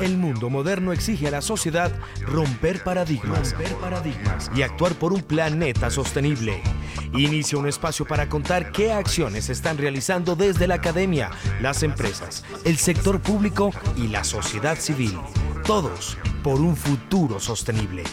[0.00, 1.92] El mundo moderno exige a la sociedad
[2.22, 6.62] romper paradigmas, paradigmas y actuar por un planeta sostenible.
[7.12, 12.78] Inicia un espacio para contar qué acciones están realizando desde la academia, las empresas, el
[12.78, 15.18] sector público y la sociedad civil.
[15.66, 18.04] Todos por un futuro sostenible.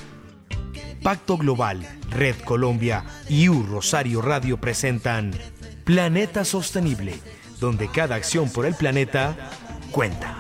[1.02, 5.32] Pacto Global, Red Colombia y U Rosario Radio presentan
[5.86, 7.18] Planeta Sostenible,
[7.62, 9.36] donde cada acción por el planeta
[9.92, 10.36] cuenta.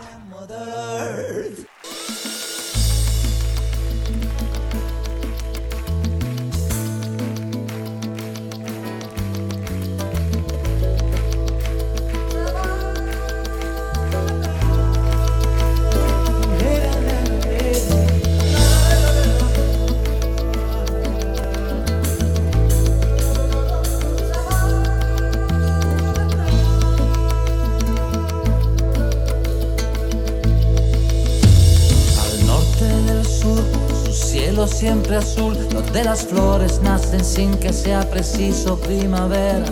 [34.67, 39.65] Siempre azul, donde las flores nacen sin que sea preciso primavera.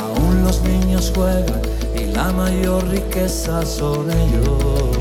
[0.00, 1.60] Aún los niños juegan
[1.96, 4.98] y la mayor riqueza son ellos.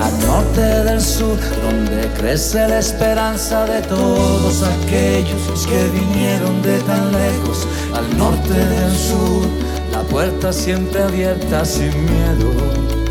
[0.00, 7.12] Al norte del sur, donde crece la esperanza de todos aquellos que vinieron de tan
[7.12, 7.66] lejos.
[7.94, 9.46] Al norte del sur,
[9.92, 13.03] la puerta siempre abierta sin miedo.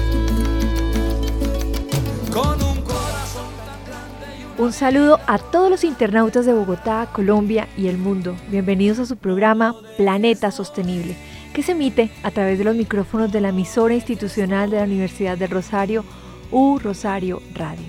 [4.63, 8.33] Un saludo a todos los internautas de Bogotá, Colombia y el mundo.
[8.47, 11.17] Bienvenidos a su programa Planeta Sostenible,
[11.53, 15.37] que se emite a través de los micrófonos de la emisora institucional de la Universidad
[15.37, 16.05] de Rosario,
[16.49, 17.87] U Rosario Radio.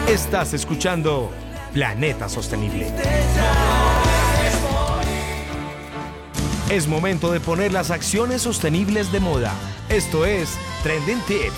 [0.09, 1.29] Estás escuchando
[1.71, 2.91] Planeta Sostenible.
[6.71, 9.53] Es momento de poner las acciones sostenibles de moda.
[9.87, 11.53] Esto es Trending Tips.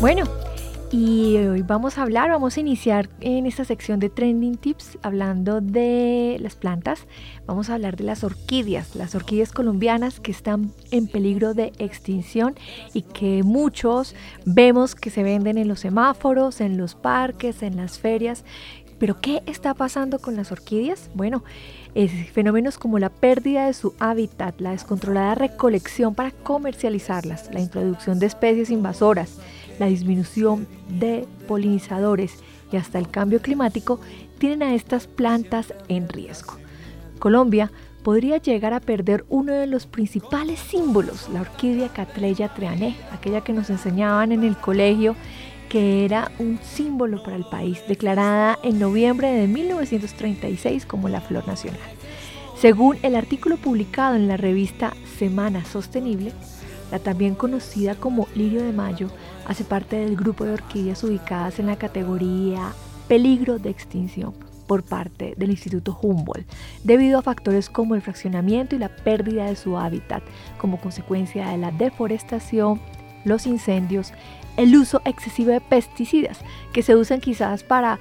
[0.00, 0.24] Bueno,
[0.96, 5.60] y hoy vamos a hablar, vamos a iniciar en esta sección de Trending Tips hablando
[5.60, 7.08] de las plantas.
[7.46, 12.54] Vamos a hablar de las orquídeas, las orquídeas colombianas que están en peligro de extinción
[12.92, 14.14] y que muchos
[14.44, 18.44] vemos que se venden en los semáforos, en los parques, en las ferias.
[19.00, 21.10] Pero ¿qué está pasando con las orquídeas?
[21.14, 21.42] Bueno,
[22.32, 28.26] fenómenos como la pérdida de su hábitat, la descontrolada recolección para comercializarlas, la introducción de
[28.26, 29.40] especies invasoras,
[29.78, 32.38] la disminución de polinizadores
[32.72, 34.00] y hasta el cambio climático
[34.38, 36.54] tienen a estas plantas en riesgo.
[37.18, 37.70] Colombia
[38.02, 43.52] podría llegar a perder uno de los principales símbolos, la orquídea Catleya treané, aquella que
[43.52, 45.16] nos enseñaban en el colegio
[45.68, 51.46] que era un símbolo para el país, declarada en noviembre de 1936 como la flor
[51.48, 51.80] nacional.
[52.56, 56.32] Según el artículo publicado en la revista Semana Sostenible,
[56.92, 59.08] la también conocida como lirio de mayo
[59.46, 62.72] hace parte del grupo de orquídeas ubicadas en la categoría
[63.08, 64.34] peligro de extinción
[64.66, 66.46] por parte del Instituto Humboldt,
[66.84, 70.22] debido a factores como el fraccionamiento y la pérdida de su hábitat
[70.58, 72.80] como consecuencia de la deforestación,
[73.24, 74.12] los incendios,
[74.56, 76.38] el uso excesivo de pesticidas
[76.72, 77.98] que se usan quizás para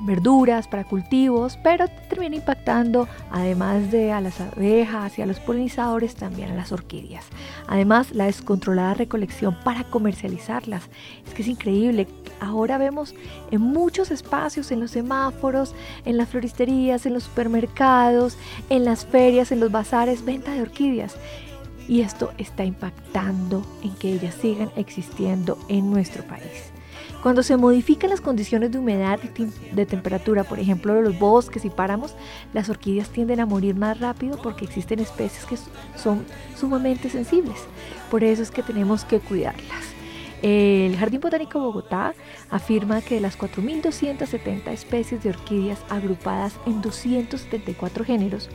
[0.00, 6.14] verduras, para cultivos, pero termina impactando además de a las abejas y a los polinizadores
[6.14, 7.24] también a las orquídeas.
[7.66, 10.84] Además, la descontrolada recolección para comercializarlas.
[11.26, 12.06] Es que es increíble.
[12.40, 13.14] Ahora vemos
[13.50, 18.36] en muchos espacios, en los semáforos, en las floristerías, en los supermercados,
[18.68, 21.16] en las ferias, en los bazares, venta de orquídeas.
[21.88, 26.75] Y esto está impactando en que ellas sigan existiendo en nuestro país.
[27.22, 31.70] Cuando se modifican las condiciones de humedad y de temperatura, por ejemplo, los bosques y
[31.70, 32.14] páramos,
[32.52, 35.56] las orquídeas tienden a morir más rápido porque existen especies que
[35.98, 36.24] son
[36.56, 37.58] sumamente sensibles.
[38.10, 39.96] Por eso es que tenemos que cuidarlas.
[40.42, 42.14] El Jardín Botánico Bogotá
[42.50, 48.50] afirma que de las 4.270 especies de orquídeas agrupadas en 274 géneros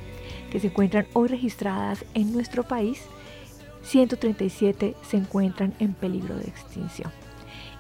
[0.52, 3.02] que se encuentran hoy registradas en nuestro país,
[3.84, 7.12] 137 se encuentran en peligro de extinción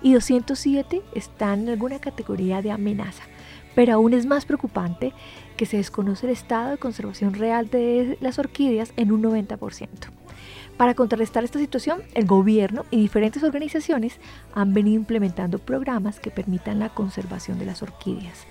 [0.01, 3.24] y 207 están en alguna categoría de amenaza.
[3.75, 5.13] Pero aún es más preocupante
[5.56, 9.88] que se desconoce el estado de conservación real de las orquídeas en un 90%.
[10.77, 14.19] Para contrarrestar esta situación, el gobierno y diferentes organizaciones
[14.56, 18.48] han venido implementando programas que permitan la conservación de las orquídeas.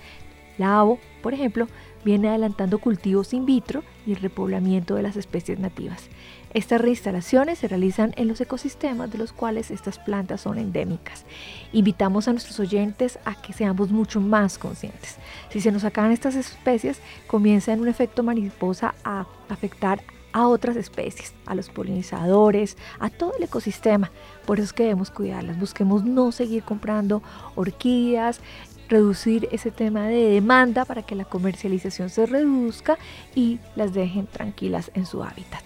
[0.56, 1.66] La ABO, por ejemplo,
[2.04, 6.08] viene adelantando cultivos in vitro y el repoblamiento de las especies nativas.
[6.52, 11.24] Estas reinstalaciones se realizan en los ecosistemas de los cuales estas plantas son endémicas.
[11.72, 15.18] Invitamos a nuestros oyentes a que seamos mucho más conscientes.
[15.50, 20.02] Si se nos acaban estas especies, comienza en un efecto mariposa a afectar
[20.32, 24.10] a otras especies, a los polinizadores, a todo el ecosistema.
[24.44, 25.58] Por eso es que debemos cuidarlas.
[25.58, 27.22] Busquemos no seguir comprando
[27.54, 28.40] orquídeas,
[28.88, 32.98] reducir ese tema de demanda para que la comercialización se reduzca
[33.36, 35.62] y las dejen tranquilas en su hábitat.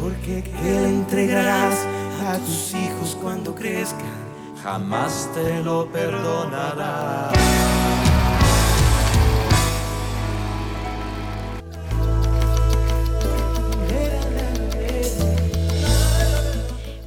[0.00, 1.84] Porque ¿qué le entregarás
[2.22, 4.28] a tus hijos cuando crezcan?
[4.62, 7.32] Jamás te lo perdonará.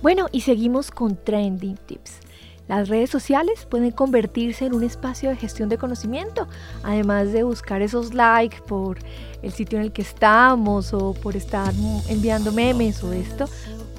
[0.01, 2.21] Bueno, y seguimos con Trending Tips.
[2.71, 6.47] Las redes sociales pueden convertirse en un espacio de gestión de conocimiento,
[6.83, 8.97] además de buscar esos likes por
[9.41, 11.73] el sitio en el que estamos o por estar
[12.07, 13.49] enviando memes o esto,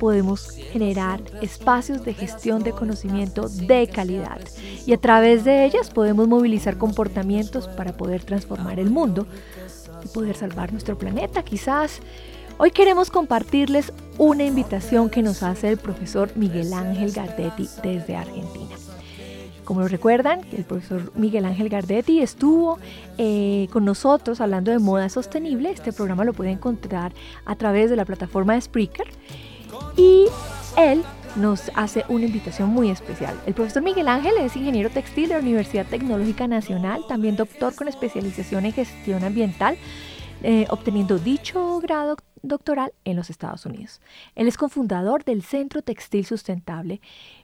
[0.00, 4.40] podemos generar espacios de gestión de conocimiento de calidad
[4.86, 9.26] y a través de ellas podemos movilizar comportamientos para poder transformar el mundo
[10.02, 12.00] y poder salvar nuestro planeta quizás.
[12.58, 18.76] Hoy queremos compartirles una invitación que nos hace el profesor Miguel Ángel Gardetti desde Argentina.
[19.64, 22.78] Como lo recuerdan, el profesor Miguel Ángel Gardetti estuvo
[23.16, 25.70] eh, con nosotros hablando de moda sostenible.
[25.70, 27.12] Este programa lo puede encontrar
[27.46, 29.06] a través de la plataforma de Spreaker.
[29.96, 30.26] Y
[30.76, 31.02] él
[31.36, 33.34] nos hace una invitación muy especial.
[33.46, 37.88] El profesor Miguel Ángel es ingeniero textil de la Universidad Tecnológica Nacional, también doctor con
[37.88, 39.78] especialización en gestión ambiental,
[40.42, 44.00] eh, obteniendo dicho grado doctoral en los Estados Unidos.
[44.34, 47.00] Él es cofundador del Centro Textil Sustentable,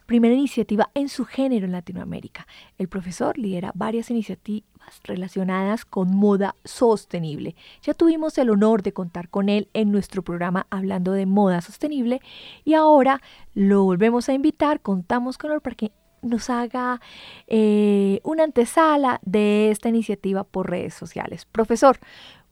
[0.06, 2.46] primera iniciativa en su género en Latinoamérica.
[2.78, 4.68] El profesor lidera varias iniciativas
[5.04, 7.54] relacionadas con moda sostenible.
[7.82, 12.20] Ya tuvimos el honor de contar con él en nuestro programa hablando de moda sostenible
[12.64, 13.20] y ahora
[13.54, 17.00] lo volvemos a invitar, contamos con él para que nos haga
[17.46, 21.44] eh, una antesala de esta iniciativa por redes sociales.
[21.44, 21.98] Profesor,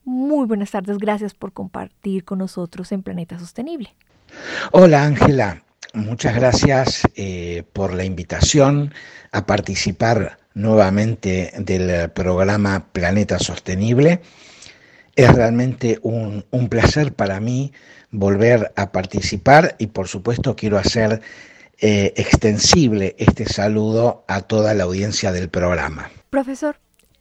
[0.07, 3.95] muy buenas tardes, gracias por compartir con nosotros en Planeta Sostenible.
[4.73, 8.95] Hola Ángela, muchas gracias eh, por la invitación
[9.33, 14.23] a participar nuevamente del programa Planeta Sostenible.
[15.17, 17.73] Es realmente un, un placer para mí
[18.11, 21.21] volver a participar y por supuesto quiero hacer
[21.79, 26.11] eh, extensible este saludo a toda la audiencia del programa.
[26.31, 26.77] Profesor,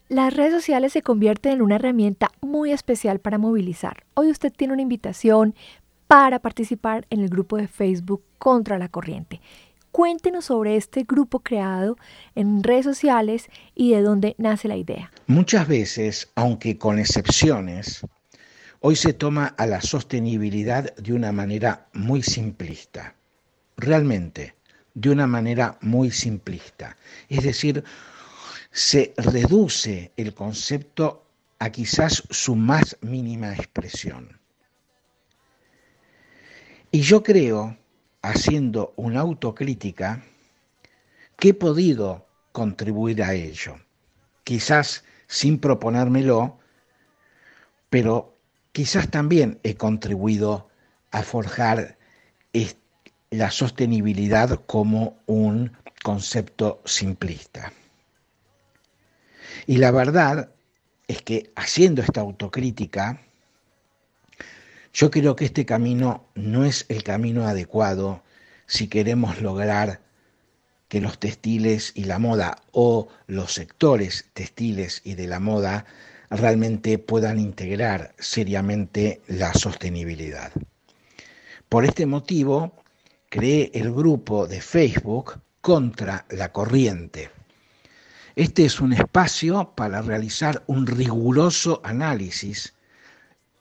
[0.07, 4.03] las redes sociales se convierten en una herramienta muy especial para movilizar.
[4.13, 5.55] Hoy usted tiene una invitación
[6.07, 9.41] para participar en el grupo de Facebook Contra la Corriente.
[9.91, 11.97] Cuéntenos sobre este grupo creado
[12.35, 15.12] en redes sociales y de dónde nace la idea.
[15.25, 18.05] Muchas veces, aunque con excepciones,
[18.81, 23.15] hoy se toma a la sostenibilidad de una manera muy simplista.
[23.77, 24.55] realmente
[24.95, 26.95] de una manera muy simplista.
[27.29, 27.83] Es decir,
[28.75, 31.24] se reduce el concepto
[31.60, 34.38] a quizás su más mínima expresión.
[36.91, 37.77] Y yo creo,
[38.22, 40.25] haciendo una autocrítica,
[41.38, 43.77] que he podido contribuir a ello.
[44.44, 46.60] Quizás sin proponérmelo,
[47.89, 48.36] pero
[48.74, 50.67] quizás también he contribuido
[51.12, 51.98] a forjar
[53.29, 55.72] la sostenibilidad como un
[56.03, 57.72] concepto simplista.
[59.67, 60.51] Y la verdad
[61.07, 63.22] es que haciendo esta autocrítica,
[64.93, 68.24] yo creo que este camino no es el camino adecuado
[68.67, 70.01] si queremos lograr
[70.88, 75.86] que los textiles y la moda o los sectores textiles y de la moda
[76.29, 80.51] realmente puedan integrar seriamente la sostenibilidad.
[81.69, 82.72] Por este motivo,
[83.29, 87.35] creé el grupo de Facebook contra la corriente.
[88.36, 92.74] Este es un espacio para realizar un riguroso análisis,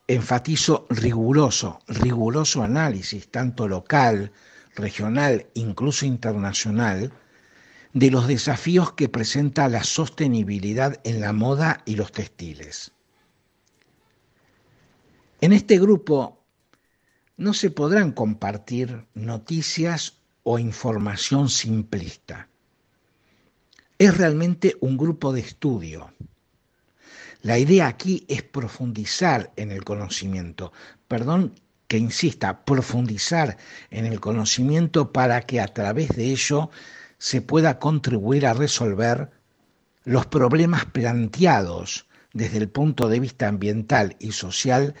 [0.05, 4.33] enfatizo riguroso, riguroso análisis, tanto local,
[4.75, 7.13] regional, incluso internacional,
[7.93, 12.91] de los desafíos que presenta la sostenibilidad en la moda y los textiles.
[15.39, 16.43] En este grupo
[17.37, 22.49] no se podrán compartir noticias o información simplista.
[23.97, 26.11] Es realmente un grupo de estudio.
[27.41, 30.73] La idea aquí es profundizar en el conocimiento.
[31.07, 31.53] Perdón
[31.87, 33.57] que insista, profundizar
[33.91, 36.71] en el conocimiento para que a través de ello
[37.17, 39.29] se pueda contribuir a resolver
[40.03, 44.93] los problemas planteados desde el punto de vista ambiental y social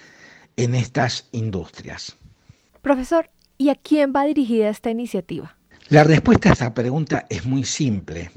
[0.55, 2.15] en estas industrias.
[2.81, 5.57] Profesor, ¿y a quién va dirigida esta iniciativa?
[5.89, 8.31] La respuesta a esta pregunta es muy simple.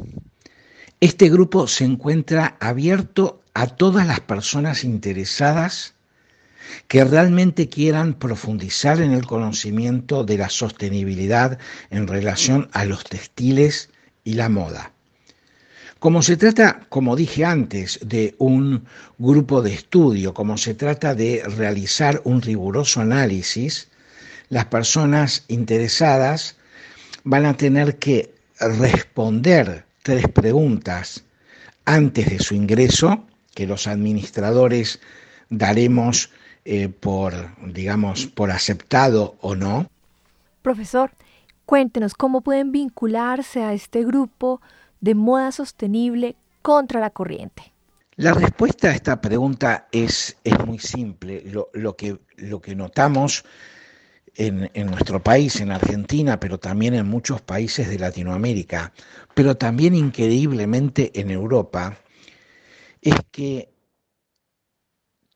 [1.01, 5.95] Este grupo se encuentra abierto a todas las personas interesadas
[6.89, 13.91] que realmente quieran profundizar en el conocimiento de la sostenibilidad en relación a los textiles
[14.25, 14.93] y la moda.
[16.01, 18.85] Como se trata, como dije antes, de un
[19.19, 23.89] grupo de estudio, como se trata de realizar un riguroso análisis,
[24.49, 26.57] las personas interesadas
[27.23, 31.23] van a tener que responder tres preguntas
[31.85, 35.01] antes de su ingreso, que los administradores
[35.51, 36.31] daremos
[36.65, 37.35] eh, por,
[37.75, 39.91] digamos, por aceptado o no.
[40.63, 41.11] Profesor,
[41.67, 44.63] cuéntenos cómo pueden vincularse a este grupo
[45.03, 47.75] de moda sostenible contra la corriente.
[48.17, 51.45] La respuesta a esta pregunta es, es muy simple.
[51.75, 53.45] Lo, que, lo que notamos
[54.39, 58.93] en, nuestro país, en Argentina, pero también en muchos países de Latinoamérica,
[59.35, 61.99] pero también increíblemente en Europa,
[63.03, 63.69] es que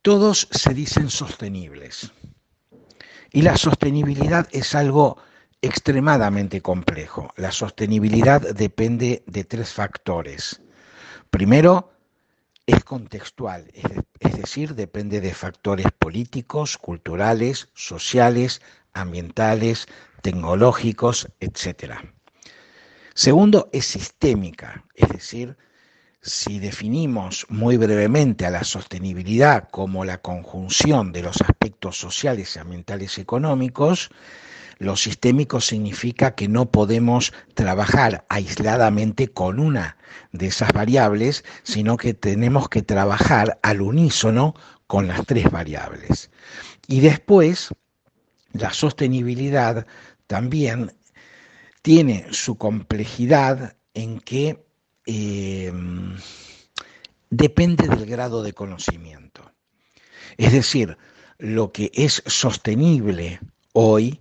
[0.02, 2.12] todos se dicen sostenibles.
[3.32, 5.18] Y la sostenibilidad es algo
[5.60, 7.32] extremadamente complejo.
[7.36, 10.60] La sostenibilidad depende de tres factores.
[11.30, 11.92] Primero,
[12.66, 19.86] es contextual, es, decir, depende de factores políticos, culturales, sociales, ambientales,
[20.22, 21.94] tecnológicos, etc.
[23.14, 25.56] Segundo, es sistémica, es decir,
[26.22, 33.18] si definimos muy brevemente a la sostenibilidad como la conjunción de los aspectos sociales, ambientales
[33.18, 34.10] y económicos,
[34.78, 39.96] lo sistémico significa que no podemos trabajar aisladamente con una
[40.32, 44.54] de esas variables, sino que tenemos que trabajar al unísono
[44.86, 46.30] con las tres variables.
[46.86, 47.70] Y después,
[48.52, 49.86] la sostenibilidad
[50.26, 50.92] también
[51.82, 54.64] tiene su complejidad en que
[55.04, 56.16] Em,
[57.30, 59.52] depende del grado de conocimiento.
[60.36, 60.96] Es decir,
[61.38, 63.40] lo que es sostenible
[63.72, 64.20] hoy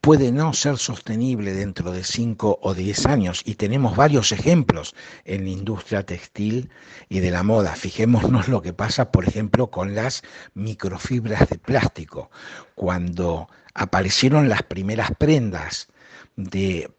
[0.00, 3.42] puede no ser sostenible dentro de 5 o 10 años.
[3.44, 4.94] Y tenemos varios ejemplos
[5.24, 6.70] en la industria textil
[7.08, 7.74] y de la moda.
[7.74, 10.22] Fijémonos lo que pasa, por ejemplo, con las
[10.54, 12.30] microfibras de plástico.
[12.76, 15.88] Cuando aparecieron las primeras prendas
[16.36, 16.90] de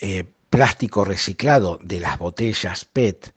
[0.00, 3.34] eh, plástico reciclado de las botellas PET,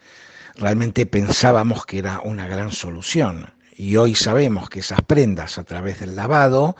[0.55, 3.53] realmente pensábamos que era una gran solución.
[3.75, 6.75] Y hoy sabemos que esas prendas a través del lavado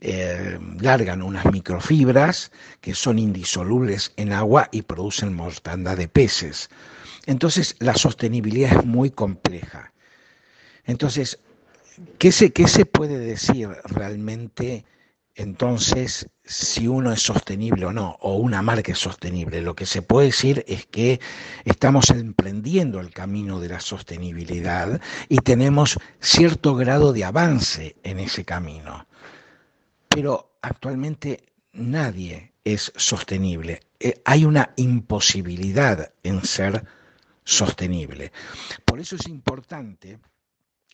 [0.00, 6.68] eh, largan unas microfibras que son indisolubles en agua y producen mortandad de peces.
[7.26, 9.92] Entonces la sostenibilidad es muy compleja.
[10.84, 11.38] Entonces,
[12.18, 14.84] ¿qué se, qué se puede decir realmente
[15.36, 19.60] entonces si uno es sostenible o no, o una marca es sostenible.
[19.60, 21.20] Lo que se puede decir es que
[21.64, 28.46] estamos emprendiendo el camino de la sostenibilidad y tenemos cierto grado de avance en ese
[28.46, 29.06] camino.
[30.08, 33.80] Pero actualmente nadie es sostenible.
[34.00, 36.84] Eh, hay una imposibilidad en ser
[37.44, 38.32] sostenible.
[38.86, 40.18] Por eso es importante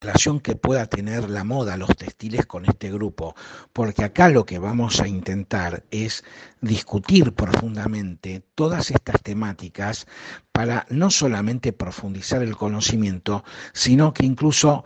[0.00, 3.34] relación que pueda tener la moda, los textiles con este grupo,
[3.72, 6.24] porque acá lo que vamos a intentar es
[6.60, 10.06] discutir profundamente todas estas temáticas
[10.52, 14.84] para no solamente profundizar el conocimiento, sino que incluso,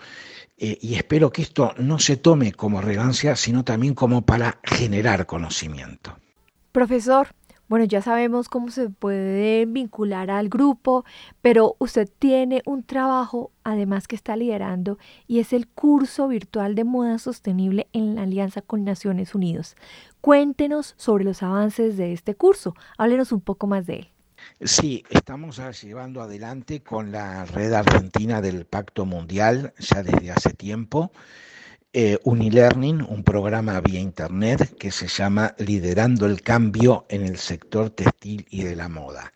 [0.56, 5.26] eh, y espero que esto no se tome como relevancia, sino también como para generar
[5.26, 6.16] conocimiento.
[6.72, 7.28] Profesor,
[7.68, 11.04] bueno, ya sabemos cómo se puede vincular al grupo,
[11.40, 16.84] pero usted tiene un trabajo además que está liderando y es el curso virtual de
[16.84, 19.76] moda sostenible en la alianza con Naciones Unidas.
[20.20, 22.74] Cuéntenos sobre los avances de este curso.
[22.98, 24.08] Háblenos un poco más de él.
[24.60, 31.10] Sí, estamos llevando adelante con la red argentina del Pacto Mundial ya desde hace tiempo.
[31.94, 37.90] Eh, Unilearning, un programa vía Internet que se llama Liderando el Cambio en el sector
[37.90, 39.34] textil y de la moda.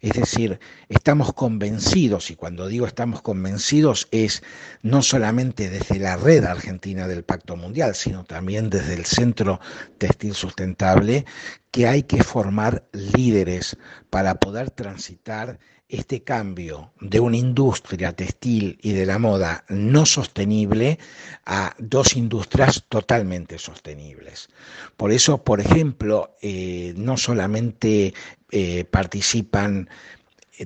[0.00, 4.44] Es decir, estamos convencidos, y cuando digo estamos convencidos es
[4.80, 9.58] no solamente desde la red argentina del Pacto Mundial, sino también desde el Centro
[9.98, 11.24] Textil Sustentable,
[11.72, 13.76] que hay que formar líderes
[14.08, 20.98] para poder transitar este cambio de una industria textil y de la moda no sostenible
[21.46, 24.50] a dos industrias totalmente sostenibles.
[24.96, 28.12] Por eso, por ejemplo, eh, no solamente
[28.50, 29.88] eh, participan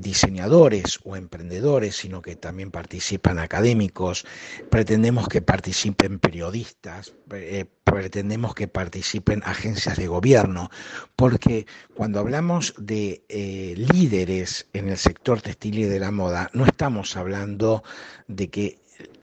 [0.00, 4.24] diseñadores o emprendedores, sino que también participan académicos,
[4.70, 10.70] pretendemos que participen periodistas, eh, pretendemos que participen agencias de gobierno,
[11.16, 16.64] porque cuando hablamos de eh, líderes en el sector textil y de la moda, no
[16.64, 17.83] estamos hablando
[18.28, 18.78] de que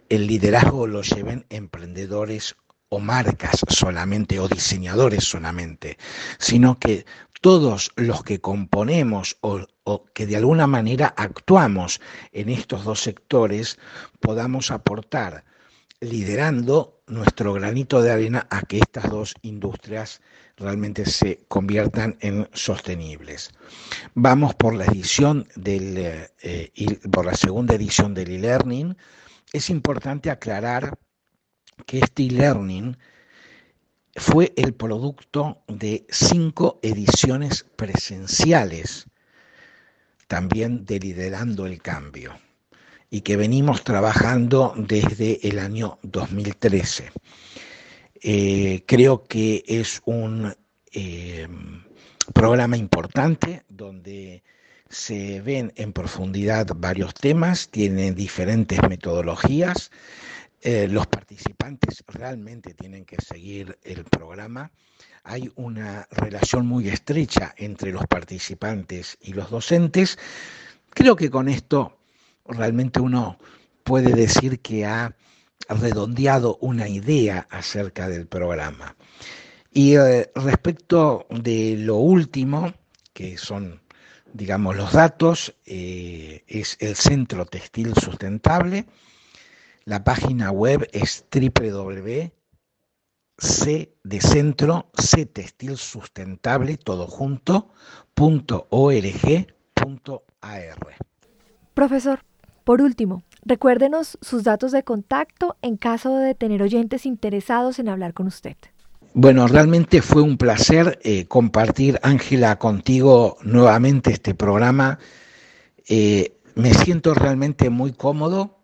[0.10, 2.56] el liderazgo lo lleven emprendedores
[2.90, 5.98] o marcas solamente o diseñadores solamente,
[6.40, 7.06] sino que
[7.42, 9.66] todos los que componemos o,
[10.14, 13.80] que de alguna manera actuamos en estos dos sectores
[14.20, 15.46] podamos aportar
[16.02, 20.22] liderando nuestro granito de arena a que estas dos industrias
[20.56, 23.52] realmente se conviertan en sostenibles.
[24.14, 28.96] Vamos por la edición del, eh, por la segunda edición del e-learning.
[29.52, 30.98] Es importante aclarar
[31.86, 32.96] que este e-learning
[34.20, 39.08] fue el producto de cinco ediciones presenciales,
[40.28, 42.38] también de Liderando el Cambio,
[43.10, 47.12] y que venimos trabajando desde el año 2013.
[48.22, 50.54] Eh, creo que es un
[50.92, 51.48] eh,
[52.34, 54.44] programa importante donde
[54.90, 59.92] se ven en profundidad varios temas, tiene diferentes metodologías
[60.62, 64.72] eh, los participantes realmente tienen que seguir el programa.
[65.24, 70.18] Hay una relación muy estrecha entre los participantes y los docentes.
[70.90, 71.98] Creo que con esto
[72.46, 73.38] realmente uno
[73.84, 75.16] puede decir que ha
[75.70, 78.96] redondeado una idea acerca del programa.
[79.72, 82.74] Y eh, respecto de lo último,
[83.14, 83.82] que son,
[84.34, 88.86] digamos, los datos, eh, es el Centro Textil Sustentable,
[89.86, 92.32] la página web es www.c
[94.04, 97.70] de centro, c textil sustentable, todo junto,
[101.74, 102.20] Profesor,
[102.64, 108.14] por último, recuérdenos sus datos de contacto en caso de tener oyentes interesados en hablar
[108.14, 108.58] con usted.
[109.14, 115.00] Bueno, realmente fue un placer eh, compartir, Ángela, contigo nuevamente este programa.
[115.88, 118.59] Eh, me siento realmente muy cómodo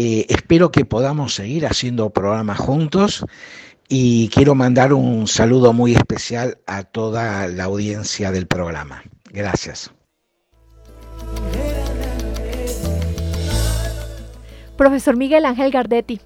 [0.00, 3.24] eh, espero que podamos seguir haciendo programas juntos
[3.88, 9.02] y quiero mandar un saludo muy especial a toda la audiencia del programa.
[9.32, 9.90] Gracias.
[14.76, 16.20] Profesor Miguel Ángel Gardetti,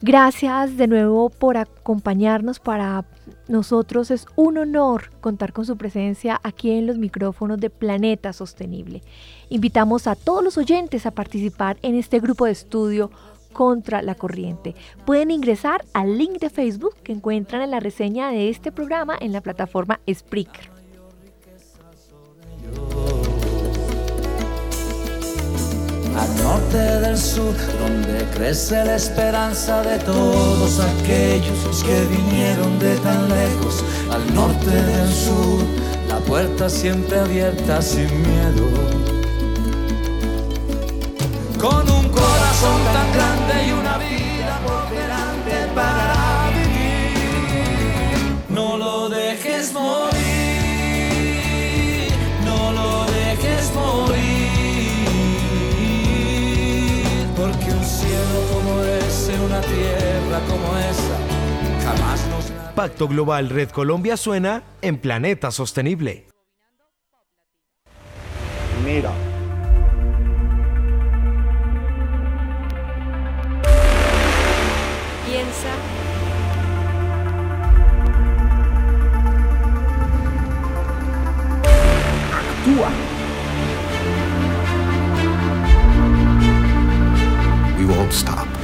[0.00, 2.60] Gracias de nuevo por acompañarnos.
[2.60, 3.04] Para
[3.48, 9.02] nosotros es un honor contar con su presencia aquí en los micrófonos de Planeta Sostenible.
[9.48, 13.10] Invitamos a todos los oyentes a participar en este grupo de estudio
[13.52, 14.76] contra la corriente.
[15.04, 19.32] Pueden ingresar al link de Facebook que encuentran en la reseña de este programa en
[19.32, 20.70] la plataforma Spreaker.
[26.18, 33.28] Al norte del sur, donde crece la esperanza de todos aquellos que vinieron de tan
[33.28, 35.62] lejos, al norte del sur,
[36.08, 38.66] la puerta siempre abierta sin miedo.
[41.60, 49.72] Con un corazón tan grande y una vida por delante para vivir, no lo dejes
[49.72, 50.17] morir.
[62.78, 62.90] Nos...
[62.90, 66.26] Pacto Global Red Colombia suena en Planeta Sostenible.
[68.84, 69.12] Mira.
[75.26, 75.72] Piensa.
[82.32, 82.90] Actúa.
[87.76, 88.57] We won't stop.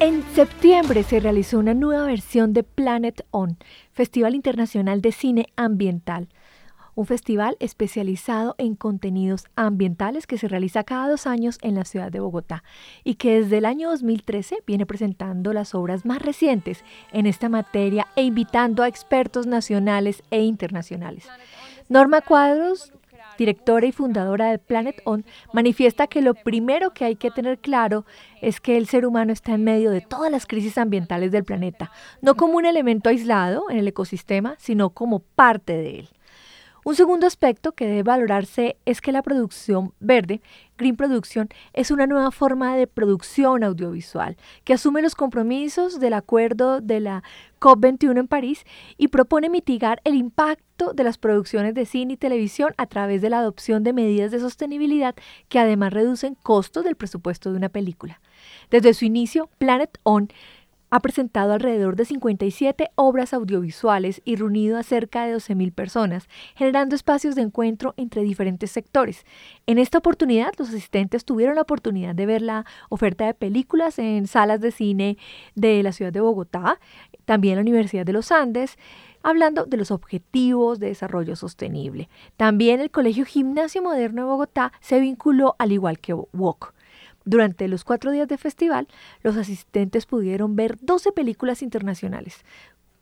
[0.00, 3.58] En septiembre se realizó una nueva versión de Planet On,
[3.92, 6.30] Festival Internacional de Cine Ambiental,
[6.94, 12.10] un festival especializado en contenidos ambientales que se realiza cada dos años en la ciudad
[12.10, 12.64] de Bogotá
[13.04, 16.82] y que desde el año 2013 viene presentando las obras más recientes
[17.12, 21.28] en esta materia e invitando a expertos nacionales e internacionales.
[21.90, 22.90] Norma Cuadros
[23.40, 25.24] directora y fundadora de Planet On,
[25.54, 28.04] manifiesta que lo primero que hay que tener claro
[28.42, 31.90] es que el ser humano está en medio de todas las crisis ambientales del planeta,
[32.20, 36.08] no como un elemento aislado en el ecosistema, sino como parte de él.
[36.82, 40.40] Un segundo aspecto que debe valorarse es que la producción verde,
[40.78, 46.80] Green Production, es una nueva forma de producción audiovisual que asume los compromisos del acuerdo
[46.80, 47.22] de la
[47.60, 48.64] COP21 en París
[48.96, 53.28] y propone mitigar el impacto de las producciones de cine y televisión a través de
[53.28, 55.14] la adopción de medidas de sostenibilidad
[55.50, 58.20] que además reducen costos del presupuesto de una película.
[58.70, 60.28] Desde su inicio, Planet On
[60.90, 66.96] ha presentado alrededor de 57 obras audiovisuales y reunido a cerca de 12.000 personas, generando
[66.96, 69.24] espacios de encuentro entre diferentes sectores.
[69.66, 74.26] En esta oportunidad, los asistentes tuvieron la oportunidad de ver la oferta de películas en
[74.26, 75.16] salas de cine
[75.54, 76.80] de la ciudad de Bogotá,
[77.24, 78.76] también la Universidad de los Andes,
[79.22, 82.08] hablando de los objetivos de desarrollo sostenible.
[82.36, 86.74] También el Colegio Gimnasio Moderno de Bogotá se vinculó al igual que WOC.
[87.24, 88.88] Durante los cuatro días de festival,
[89.22, 92.44] los asistentes pudieron ver 12 películas internacionales,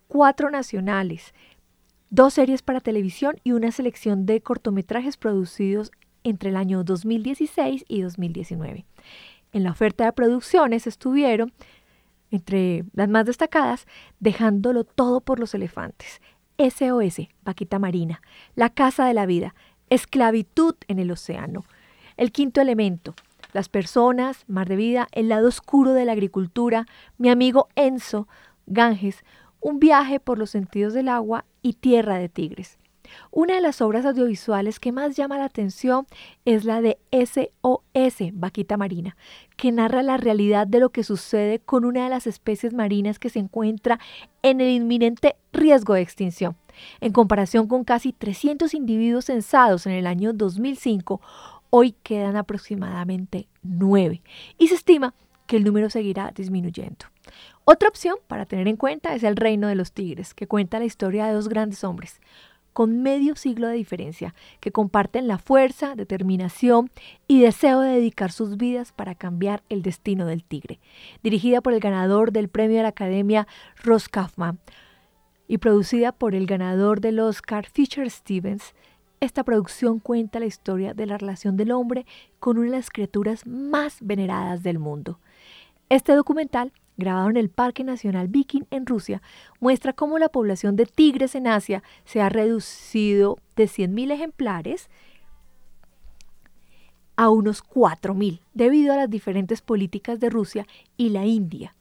[0.08, 1.34] cuatro nacionales,
[2.10, 5.92] dos series para televisión y una selección de cortometrajes producidos
[6.24, 8.86] entre el año 2016 y 2019.
[9.52, 11.52] En la oferta de producciones estuvieron,
[12.30, 13.86] entre las más destacadas,
[14.20, 16.20] Dejándolo todo por los elefantes,
[16.58, 18.20] SOS, Vaquita Marina,
[18.56, 19.54] La Casa de la Vida,
[19.90, 21.64] Esclavitud en el Océano,
[22.16, 23.14] El Quinto Elemento,
[23.52, 28.28] las personas, mar de vida, el lado oscuro de la agricultura, mi amigo Enzo,
[28.66, 29.24] Ganges,
[29.60, 32.78] un viaje por los sentidos del agua y Tierra de Tigres.
[33.30, 36.06] Una de las obras audiovisuales que más llama la atención
[36.44, 39.16] es la de SOS, Vaquita Marina,
[39.56, 43.30] que narra la realidad de lo que sucede con una de las especies marinas que
[43.30, 43.98] se encuentra
[44.42, 46.56] en el inminente riesgo de extinción.
[47.00, 51.20] En comparación con casi 300 individuos censados en el año 2005,
[51.70, 54.22] Hoy quedan aproximadamente nueve
[54.58, 55.14] y se estima
[55.46, 57.06] que el número seguirá disminuyendo.
[57.64, 60.84] Otra opción para tener en cuenta es El Reino de los Tigres, que cuenta la
[60.84, 62.20] historia de dos grandes hombres,
[62.72, 66.90] con medio siglo de diferencia, que comparten la fuerza, determinación
[67.26, 70.78] y deseo de dedicar sus vidas para cambiar el destino del tigre.
[71.22, 73.48] Dirigida por el ganador del premio de la Academia
[73.82, 74.60] Ross Kaufman
[75.48, 78.74] y producida por el ganador del Oscar Fisher Stevens,
[79.20, 82.06] esta producción cuenta la historia de la relación del hombre
[82.38, 85.18] con una de las criaturas más veneradas del mundo.
[85.88, 89.22] Este documental, grabado en el Parque Nacional Viking en Rusia,
[89.60, 94.90] muestra cómo la población de tigres en Asia se ha reducido de 100.000 ejemplares
[97.16, 101.74] a unos 4.000 debido a las diferentes políticas de Rusia y la India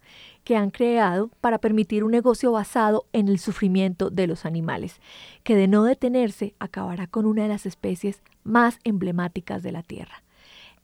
[0.48, 5.02] que han creado para permitir un negocio basado en el sufrimiento de los animales,
[5.44, 10.24] que de no detenerse acabará con una de las especies más emblemáticas de la Tierra.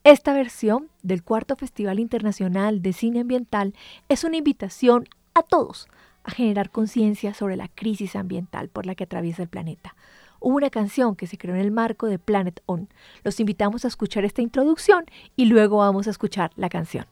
[0.04, 3.73] Esta versión del cuarto Festival Internacional de Cine Ambiental
[4.10, 5.88] es una invitación a todos
[6.26, 9.95] a generar conciencia sobre la crisis ambiental por la que atraviesa el planeta.
[10.41, 12.89] Hubo una canción que se creó en el marco de Planet On.
[13.23, 15.06] Los invitamos a escuchar esta introducción
[15.38, 17.06] y luego vamos a escuchar la canción.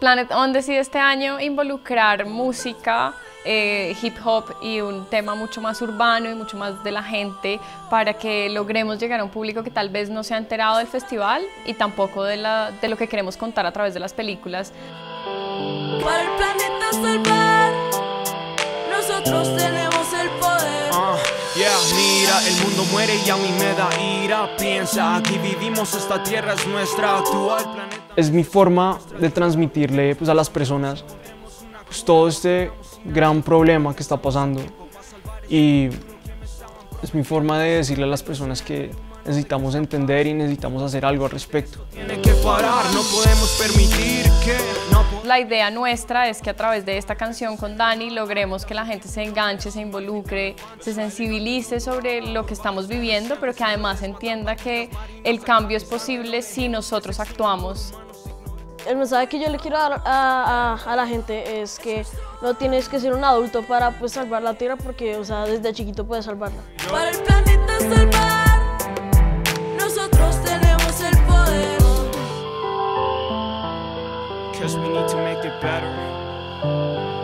[0.00, 3.12] Planet On decide este año involucrar música,
[3.44, 7.60] eh, hip hop y un tema mucho más urbano y mucho más de la gente
[7.90, 10.86] para que logremos llegar a un público que tal vez no se ha enterado del
[10.86, 14.72] festival y tampoco de, la, de lo que queremos contar a través de las películas.
[16.02, 17.72] Para el planeta salvar,
[18.90, 20.92] nosotros tenemos el poder.
[20.92, 23.90] Uh, yeah, mira, el mundo muere y a mí me da
[24.24, 24.56] ira.
[24.56, 30.28] Piensa, aquí vivimos, esta tierra es nuestra, actual planeta es mi forma de transmitirle pues,
[30.30, 31.04] a las personas
[31.86, 32.70] pues, todo este
[33.04, 34.60] gran problema que está pasando
[35.48, 35.88] y
[37.02, 38.90] es mi forma de decirle a las personas que
[39.24, 41.84] necesitamos entender y necesitamos hacer algo al respecto.
[41.92, 44.79] que parar, no podemos permitir que...
[45.30, 48.84] La idea nuestra es que a través de esta canción con Dani logremos que la
[48.84, 54.02] gente se enganche, se involucre, se sensibilice sobre lo que estamos viviendo, pero que además
[54.02, 54.90] entienda que
[55.22, 57.94] el cambio es posible si nosotros actuamos.
[58.88, 62.04] El mensaje que yo le quiero dar a, la gente es que
[62.42, 65.72] no tienes que ser un adulto para pues, salvar la tierra porque o sea, desde
[65.72, 66.60] chiquito puedes salvarla.
[66.90, 68.39] Para el planeta salvar,
[74.76, 77.19] we need to make it better.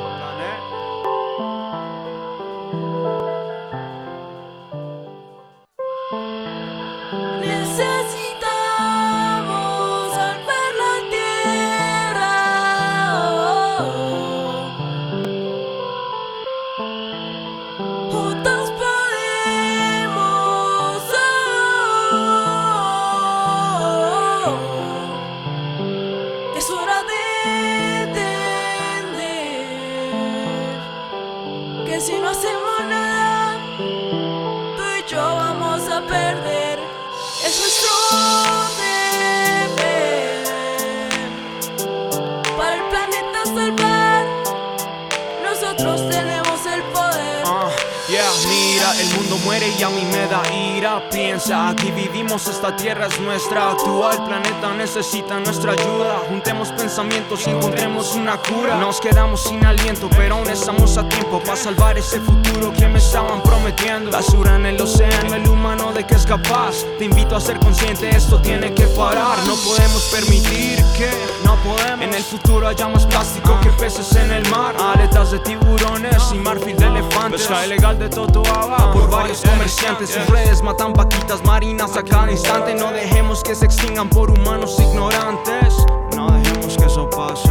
[49.78, 51.08] Y a mí me da ira.
[51.10, 53.70] Piensa, aquí vivimos, esta tierra es nuestra.
[53.70, 56.22] Actual planeta necesita nuestra ayuda.
[56.28, 58.76] Juntemos pensamientos y encontremos una cura.
[58.76, 62.98] Nos quedamos sin aliento, pero aún estamos a tiempo para salvar ese futuro que me
[62.98, 64.10] estaban prometiendo.
[64.10, 66.84] Basura en el océano, el humano de que es capaz.
[66.98, 69.38] Te invito a ser consciente, esto tiene que parar.
[69.46, 71.10] No podemos permitir que
[71.44, 72.04] no podemos.
[72.04, 74.74] En el futuro haya más plástico que peces en el mar.
[74.78, 77.42] Aletas de tiburones y marfil de elefantes.
[77.46, 80.10] Pesca ilegal de Totoaba por varios comerciantes.
[80.10, 82.74] Sus redes matan vaquitas marinas a cada instante.
[82.74, 85.74] No dejemos que se extingan por humanos ignorantes.
[86.14, 87.50] No dejemos que eso pase.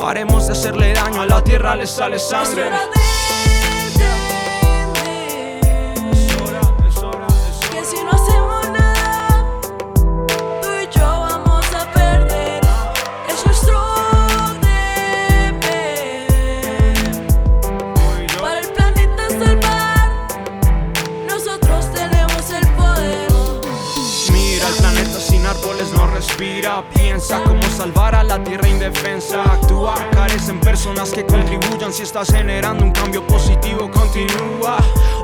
[0.00, 2.70] Paremos de hacerle daño a la tierra, le sale sangre.
[27.20, 29.42] Piensa cómo salvar a la tierra indefensa.
[29.42, 31.92] Actúa, carecen personas que contribuyan.
[31.92, 34.78] Si estás generando un cambio positivo, continúa.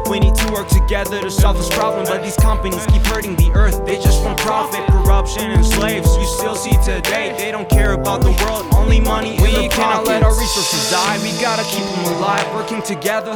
[0.08, 2.04] We need to work together to solve this problem.
[2.06, 4.86] But these companies keep hurting the earth, they just want profit.
[4.86, 7.34] Corruption and slaves, you still see today.
[7.36, 9.38] They don't care about the world, only money.
[9.40, 12.46] We cannot let our resources die, we gotta keep them alive.
[12.54, 13.32] Working together,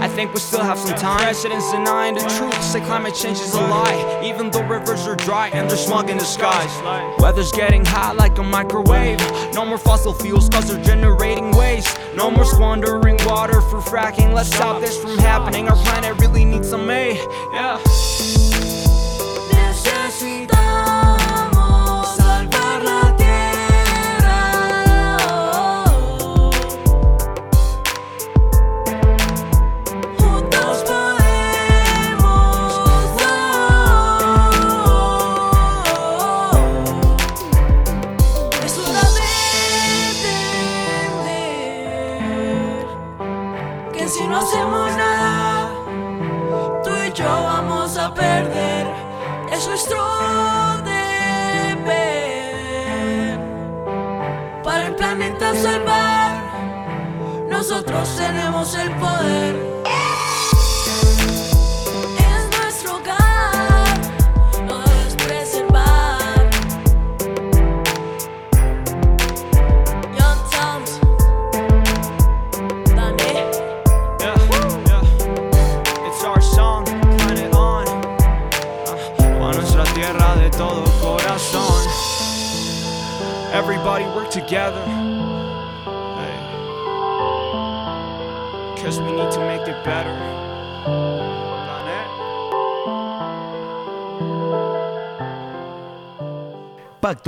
[0.00, 1.20] I think we still have some time.
[1.20, 4.20] Presidents denying the truth, say climate change is a lie.
[4.24, 6.70] Even though rivers are dry and they're smog in the skies.
[7.18, 9.20] Weather's getting hot like a microwave.
[9.54, 11.98] No more fossil fuels, cause they're generating waste.
[12.14, 14.32] No more squandering water for fracking.
[14.34, 15.68] Let's stop this from happening.
[15.68, 17.18] Our planet really need some aid.
[17.52, 18.59] Yeah.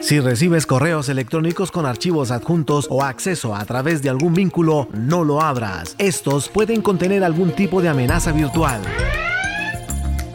[0.00, 5.24] Si recibes correos electrónicos con archivos adjuntos o acceso a través de algún vínculo, no
[5.24, 5.96] lo abras.
[5.98, 8.80] Estos pueden contener algún tipo de amenaza virtual.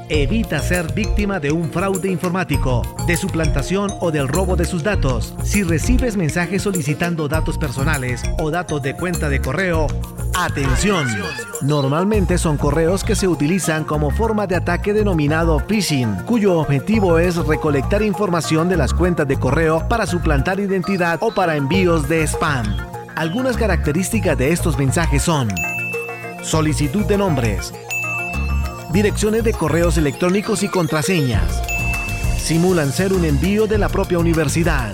[0.09, 5.33] Evita ser víctima de un fraude informático, de suplantación o del robo de sus datos.
[5.43, 9.87] Si recibes mensajes solicitando datos personales o datos de cuenta de correo,
[10.35, 11.07] atención.
[11.61, 17.37] Normalmente son correos que se utilizan como forma de ataque denominado phishing, cuyo objetivo es
[17.37, 22.65] recolectar información de las cuentas de correo para suplantar identidad o para envíos de spam.
[23.15, 25.47] Algunas características de estos mensajes son
[26.41, 27.73] solicitud de nombres,
[28.93, 31.63] direcciones de correos electrónicos y contraseñas.
[32.37, 34.93] Simulan ser un envío de la propia universidad.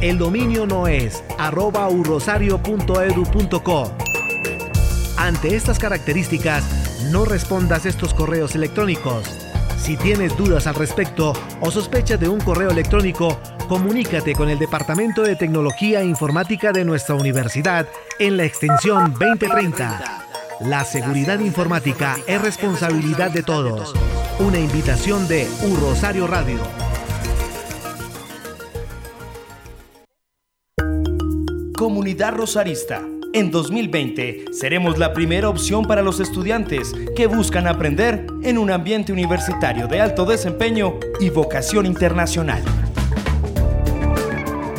[0.00, 3.92] El dominio no es arroba urrosario.edu.co.
[5.16, 6.64] Ante estas características,
[7.12, 9.24] no respondas estos correos electrónicos.
[9.78, 15.22] Si tienes dudas al respecto o sospechas de un correo electrónico, comunícate con el Departamento
[15.22, 17.86] de Tecnología e Informática de nuestra universidad
[18.18, 20.23] en la extensión 2030.
[20.60, 23.92] La seguridad informática es responsabilidad de todos.
[24.38, 26.58] Una invitación de U Rosario Radio.
[31.76, 33.02] Comunidad Rosarista.
[33.32, 39.12] En 2020 seremos la primera opción para los estudiantes que buscan aprender en un ambiente
[39.12, 42.62] universitario de alto desempeño y vocación internacional.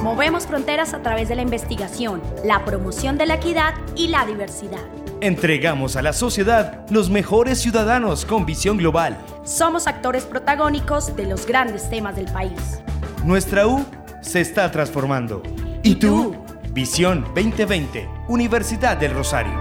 [0.01, 5.04] Movemos fronteras a través de la investigación, la promoción de la equidad y la diversidad.
[5.21, 9.17] Entregamos a la sociedad los mejores ciudadanos con visión global.
[9.43, 12.82] Somos actores protagónicos de los grandes temas del país.
[13.23, 13.86] Nuestra U
[14.21, 15.41] se está transformando.
[15.84, 16.36] ¿Y tú?
[16.71, 19.54] Visión 2020, Universidad del Rosario.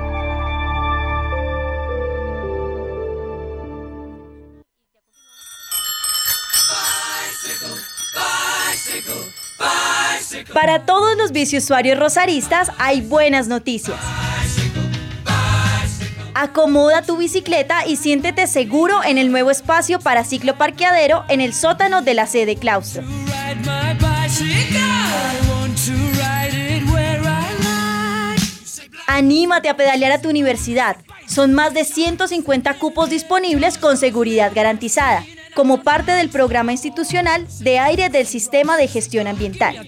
[10.53, 14.24] Para todos los biciusuarios rosaristas hay buenas noticias.
[16.35, 22.03] Acomoda tu bicicleta y siéntete seguro en el nuevo espacio para cicloparqueadero en el sótano
[22.03, 23.05] de la sede claustro.
[29.07, 30.97] Anímate a pedalear a tu universidad.
[31.27, 35.25] Son más de 150 cupos disponibles con seguridad garantizada,
[35.55, 39.87] como parte del programa institucional de aire del Sistema de Gestión Ambiental.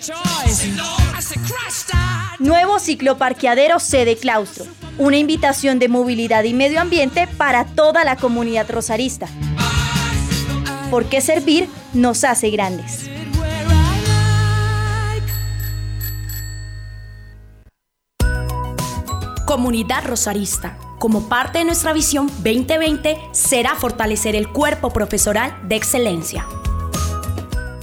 [2.39, 4.67] Nuevo cicloparqueadero sede claustro.
[4.99, 9.27] Una invitación de movilidad y medio ambiente para toda la comunidad rosarista.
[10.91, 13.11] Porque servir nos hace grandes.
[19.47, 20.77] Comunidad Rosarista.
[20.99, 26.47] Como parte de nuestra visión 2020 será fortalecer el cuerpo profesoral de excelencia.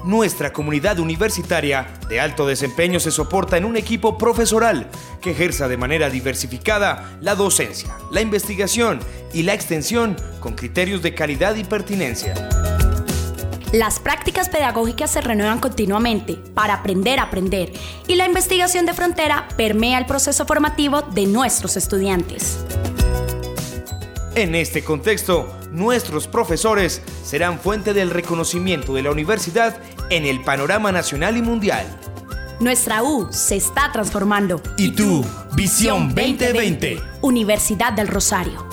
[0.03, 4.89] Nuestra comunidad universitaria de alto desempeño se soporta en un equipo profesoral
[5.21, 8.99] que ejerza de manera diversificada la docencia, la investigación
[9.33, 12.33] y la extensión con criterios de calidad y pertinencia.
[13.71, 17.71] Las prácticas pedagógicas se renuevan continuamente para aprender a aprender
[18.05, 22.59] y la investigación de frontera permea el proceso formativo de nuestros estudiantes.
[24.35, 29.77] En este contexto, nuestros profesores serán fuente del reconocimiento de la universidad
[30.09, 31.85] en el panorama nacional y mundial.
[32.59, 34.61] Nuestra U se está transformando.
[34.77, 35.25] ¿Y tú?
[35.53, 36.99] Visión 2020.
[37.21, 38.67] Universidad del Rosario.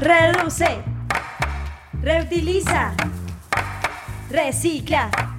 [0.00, 0.82] Reduce.
[2.02, 2.94] Reutiliza.
[4.30, 5.33] Recicla.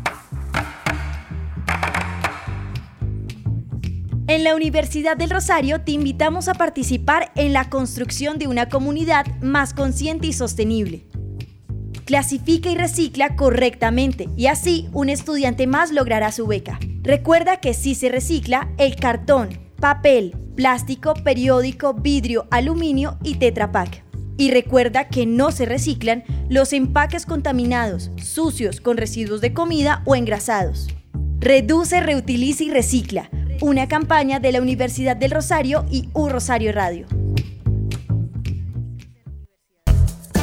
[4.27, 9.27] En la Universidad del Rosario te invitamos a participar en la construcción de una comunidad
[9.41, 11.05] más consciente y sostenible.
[12.05, 16.79] Clasifica y recicla correctamente y así un estudiante más logrará su beca.
[17.03, 24.03] Recuerda que si se recicla el cartón, papel, plástico, periódico, vidrio, aluminio y Tetra Pak.
[24.37, 30.15] Y recuerda que no se reciclan los empaques contaminados, sucios, con residuos de comida o
[30.15, 30.87] engrasados.
[31.39, 33.29] Reduce, reutiliza y recicla.
[33.61, 37.07] Una campaña de la Universidad del Rosario y U Rosario Radio.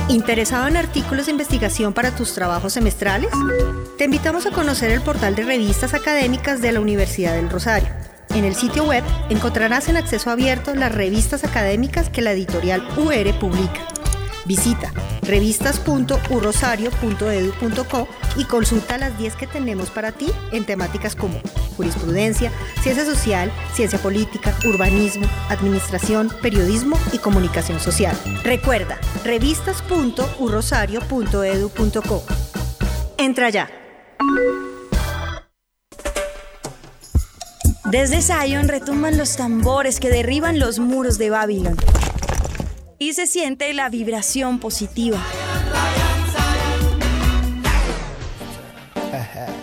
[0.09, 3.31] ¿Interesado en artículos de investigación para tus trabajos semestrales?
[3.99, 7.89] Te invitamos a conocer el portal de revistas académicas de la Universidad del Rosario.
[8.35, 13.39] En el sitio web encontrarás en acceso abierto las revistas académicas que la editorial UR
[13.39, 13.92] publica.
[14.45, 21.41] Visita revistas.urosario.edu.co y consulta las 10 que tenemos para ti en temáticas como
[21.77, 22.51] jurisprudencia,
[22.83, 28.17] ciencia social, ciencia política, urbanismo, administración, periodismo y comunicación social.
[28.43, 32.23] Recuerda, revistas.urosario.edu.co.
[33.19, 33.71] Entra ya.
[37.85, 41.77] Desde Zion retumban los tambores que derriban los muros de Babilón.
[43.03, 45.21] Y se siente la vibración positiva.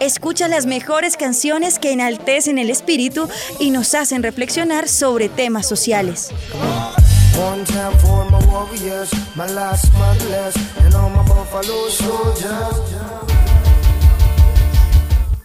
[0.01, 6.31] Escucha las mejores canciones que enaltecen el espíritu y nos hacen reflexionar sobre temas sociales.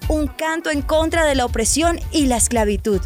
[0.08, 3.00] Un canto en contra de la opresión y la esclavitud.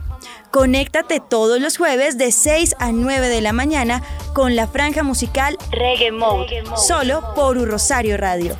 [0.51, 5.59] Conéctate todos los jueves de 6 a 9 de la mañana con la franja musical
[5.71, 8.57] Reggae Mode, solo por Un Rosario Radio.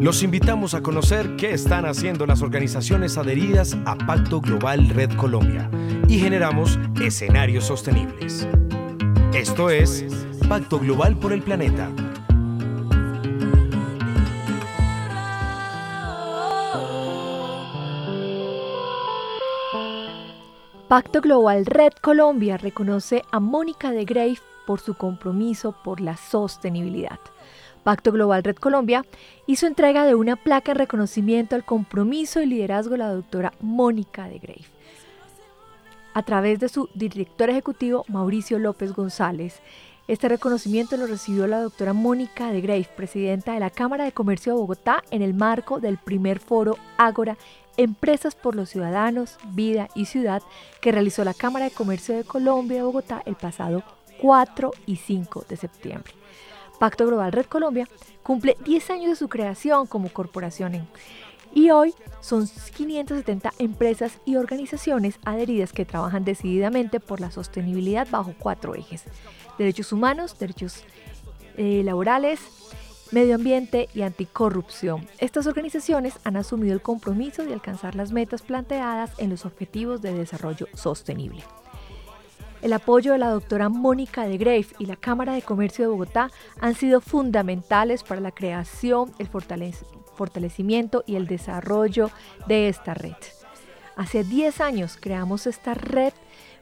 [0.00, 5.70] Los invitamos a conocer qué están haciendo las organizaciones adheridas a Pacto Global Red Colombia
[6.08, 8.48] y generamos escenarios sostenibles.
[9.34, 10.06] Esto es
[10.48, 11.90] Pacto Global por el Planeta.
[20.90, 27.20] Pacto Global Red Colombia reconoce a Mónica de Grave por su compromiso por la sostenibilidad.
[27.84, 29.06] Pacto Global Red Colombia
[29.46, 34.28] hizo entrega de una placa en reconocimiento al compromiso y liderazgo de la doctora Mónica
[34.28, 34.64] de Grave.
[36.12, 39.60] A través de su director ejecutivo Mauricio López González,
[40.08, 44.54] este reconocimiento lo recibió la doctora Mónica de Grave, presidenta de la Cámara de Comercio
[44.54, 47.38] de Bogotá, en el marco del primer foro Ágora
[47.76, 50.42] Empresas por los Ciudadanos, Vida y Ciudad
[50.80, 53.82] que realizó la Cámara de Comercio de Colombia de Bogotá el pasado
[54.20, 56.12] 4 y 5 de septiembre.
[56.78, 57.86] Pacto Global Red Colombia
[58.22, 60.88] cumple 10 años de su creación como corporación
[61.54, 68.34] y hoy son 570 empresas y organizaciones adheridas que trabajan decididamente por la sostenibilidad bajo
[68.38, 69.04] cuatro ejes.
[69.58, 70.84] Derechos humanos, derechos
[71.56, 72.40] eh, laborales,
[73.10, 75.06] medio ambiente y anticorrupción.
[75.18, 80.14] Estas organizaciones han asumido el compromiso de alcanzar las metas planteadas en los Objetivos de
[80.14, 81.42] Desarrollo Sostenible.
[82.62, 86.30] El apoyo de la doctora Mónica de Grave y la Cámara de Comercio de Bogotá
[86.60, 92.10] han sido fundamentales para la creación, el fortalecimiento y el desarrollo
[92.46, 93.14] de esta red.
[93.96, 96.12] Hace 10 años creamos esta red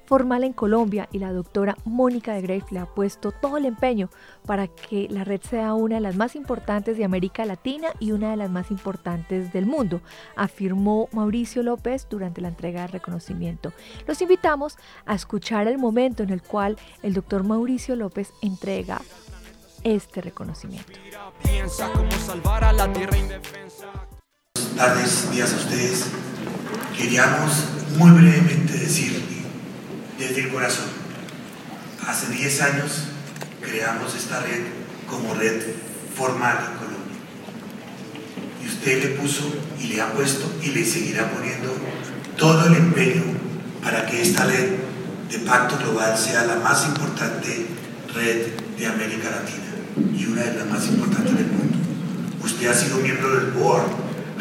[0.08, 4.08] formal en Colombia y la doctora Mónica de Grave le ha puesto todo el empeño
[4.46, 8.30] para que la red sea una de las más importantes de América Latina y una
[8.30, 10.00] de las más importantes del mundo,
[10.34, 13.74] afirmó Mauricio López durante la entrega de reconocimiento.
[14.06, 19.02] Los invitamos a escuchar el momento en el cual el doctor Mauricio López entrega
[19.84, 20.92] este reconocimiento.
[24.74, 26.06] tardes, días a ustedes.
[26.96, 27.64] Queríamos
[27.98, 29.17] muy brevemente decir
[30.18, 30.86] desde el corazón,
[32.06, 33.04] hace 10 años
[33.62, 34.64] creamos esta red
[35.08, 35.62] como red
[36.16, 37.18] formal en Colombia.
[38.62, 41.74] Y usted le puso y le ha puesto y le seguirá poniendo
[42.36, 43.22] todo el empeño
[43.82, 44.70] para que esta red
[45.30, 47.66] de pacto global sea la más importante
[48.14, 48.46] red
[48.76, 51.78] de América Latina y una de las más importantes del mundo.
[52.42, 53.86] Usted ha sido miembro del board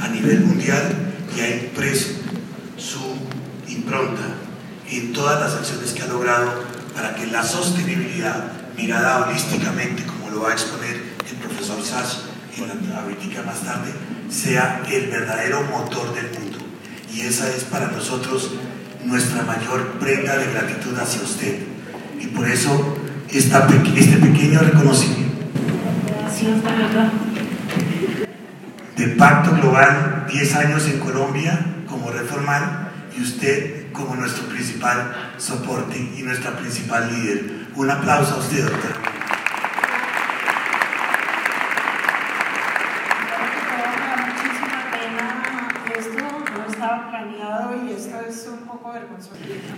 [0.01, 2.09] a nivel mundial y ha impreso
[2.77, 2.99] su
[3.67, 4.46] impronta
[4.89, 6.63] en todas las acciones que ha logrado
[6.95, 10.95] para que la sostenibilidad mirada holísticamente, como lo va a exponer
[11.29, 12.19] el profesor Sash
[12.95, 13.91] ahorita más tarde,
[14.29, 16.57] sea el verdadero motor del mundo.
[17.13, 18.51] Y esa es para nosotros
[19.05, 21.59] nuestra mayor prenda de gratitud hacia usted.
[22.19, 22.97] Y por eso
[23.31, 25.27] esta, este pequeño reconocimiento
[28.95, 35.97] de Pacto Global, 10 años en Colombia como reformal y usted como nuestro principal soporte
[35.97, 37.67] y nuestra principal líder.
[37.75, 38.95] Un aplauso a usted, doctora.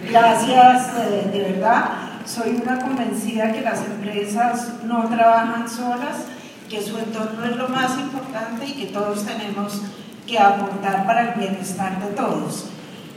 [0.09, 1.91] Gracias, eh, de verdad.
[2.26, 6.26] Soy una convencida que las empresas no trabajan solas,
[6.70, 9.82] que su entorno es lo más importante y que todos tenemos
[10.28, 12.70] que aportar para el bienestar de todos.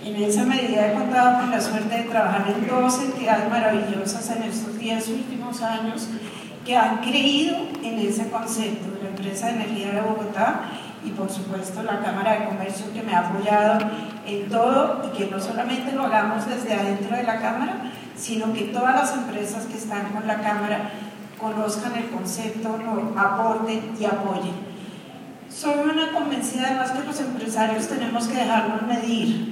[0.05, 4.42] En esa medida he contado con la suerte de trabajar en dos entidades maravillosas en
[4.42, 6.09] estos 10 últimos años
[6.66, 10.62] que han creído en ese concepto, la empresa de energía de Bogotá
[11.05, 13.78] y por supuesto la Cámara de Comercio que me ha apoyado
[14.26, 18.62] en todo y que no solamente lo hagamos desde adentro de la Cámara, sino que
[18.64, 20.90] todas las empresas que están con la Cámara
[21.40, 24.72] conozcan el concepto, lo aporten y apoyen.
[25.48, 29.51] Soy una convencida además que los empresarios tenemos que dejarnos medir,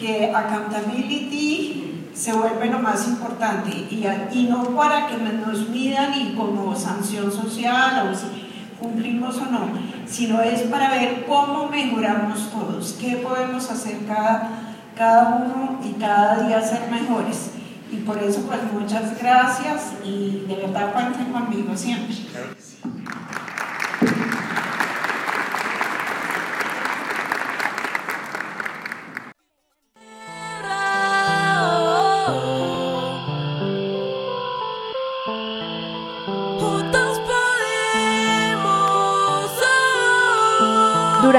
[0.00, 6.74] que accountability se vuelve lo más importante y, no para que nos midan y como
[6.74, 8.26] sanción social o si
[8.80, 9.60] cumplimos o no,
[10.06, 16.46] sino es para ver cómo mejoramos todos, qué podemos hacer cada, cada uno y cada
[16.46, 17.52] día ser mejores.
[17.92, 22.16] Y por eso, pues muchas gracias y de verdad cuenten conmigo siempre.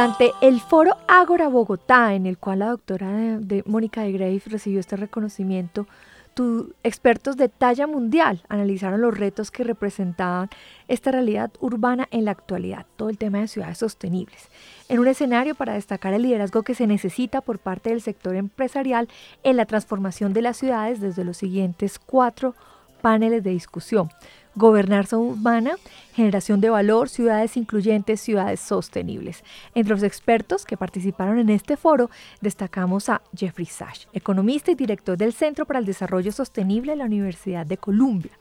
[0.02, 4.96] Durante el foro Ágora Bogotá, en el cual la doctora Mónica de Grave recibió este
[4.96, 5.86] reconocimiento,
[6.34, 10.50] tu, expertos de talla mundial analizaron los retos que representaban
[10.88, 14.50] esta realidad urbana en la actualidad, todo el tema de ciudades sostenibles,
[14.90, 19.08] en un escenario para destacar el liderazgo que se necesita por parte del sector empresarial
[19.44, 22.56] en la transformación de las ciudades desde los siguientes cuatro
[23.04, 24.10] paneles de discusión
[24.56, 25.76] gobernanza urbana,
[26.14, 29.44] generación de valor, ciudades incluyentes, ciudades sostenibles.
[29.76, 32.10] Entre los expertos que participaron en este foro
[32.42, 37.06] destacamos a Jeffrey Sachs, economista y director del Centro para el Desarrollo Sostenible de la
[37.06, 38.32] Universidad de Columbia,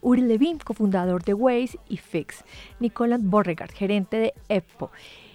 [0.00, 2.44] Uri Levin, cofundador de Waze y Fix,
[2.78, 4.90] Nicolás Borregard, gerente de EPO,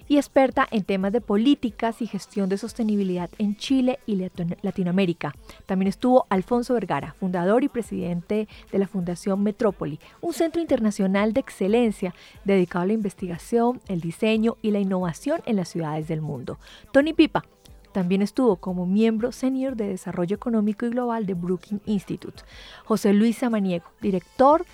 [0.08, 4.28] y experta en temas de políticas y gestión de sostenibilidad en Chile y
[4.62, 5.34] Latinoamérica.
[5.66, 11.40] También estuvo Alfonso Vergara, fundador y presidente de la Fundación Metrópoli, un centro internacional de
[11.40, 12.14] excelencia
[12.46, 16.60] dedicado a la investigación, el diseño y la innovación en las ciudades del mundo.
[16.92, 17.44] Tony Pipa,
[17.92, 22.44] también estuvo como miembro senior de Desarrollo Económico y Global de Brookings Institute.
[22.86, 24.66] José Luis Samaniego, director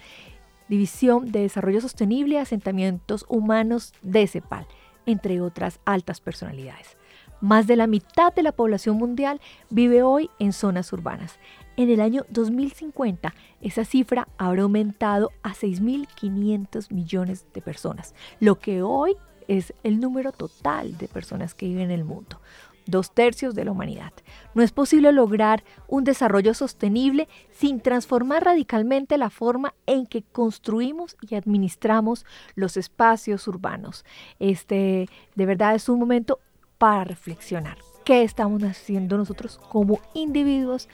[0.70, 4.68] División de Desarrollo Sostenible y Asentamientos Humanos de CEPAL
[5.08, 6.98] entre otras altas personalidades.
[7.42, 11.40] Más de la mitad de la población mundial vive hoy en zonas urbanas.
[11.76, 18.82] En el año 2050, esa cifra habrá aumentado a 6.500 millones de personas, lo que
[18.82, 19.16] hoy
[19.48, 22.42] es el número total de personas que viven en el mundo
[22.88, 24.14] dos tercios de la humanidad.
[24.54, 31.18] No es posible lograr un desarrollo sostenible sin transformar radicalmente la forma en que construimos
[31.22, 32.26] y administramos
[32.56, 34.06] los espacios urbanos.
[34.40, 36.40] Este, de verdad, es un momento
[36.78, 37.78] para reflexionar.
[38.04, 40.88] ¿Qué estamos haciendo nosotros como individuos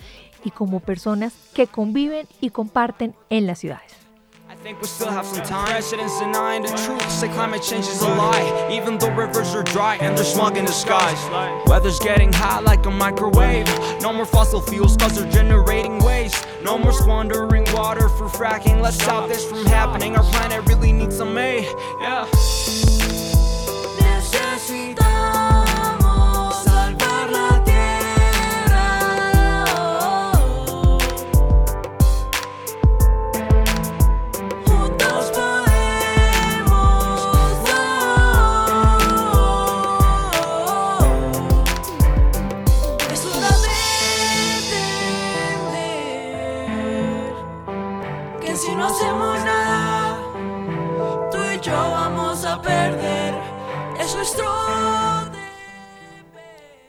[0.43, 4.02] y como personas que conviven y comparten en las ciudades?
[4.53, 5.65] I think we still have some time.
[5.65, 8.69] Presidents denying the truth, say climate change is a lie.
[8.71, 11.17] Even though rivers are dry and there's smog in the skies.
[11.65, 13.65] Weather's getting hot like a microwave.
[13.99, 16.45] No more fossil fuels cause they're generating waste.
[16.61, 18.79] No more squandering water for fracking.
[18.79, 20.15] Let's stop this from happening.
[20.15, 21.65] Our planet really needs some aid.
[21.99, 22.27] Yeah.
[24.05, 25.42] Necesitamos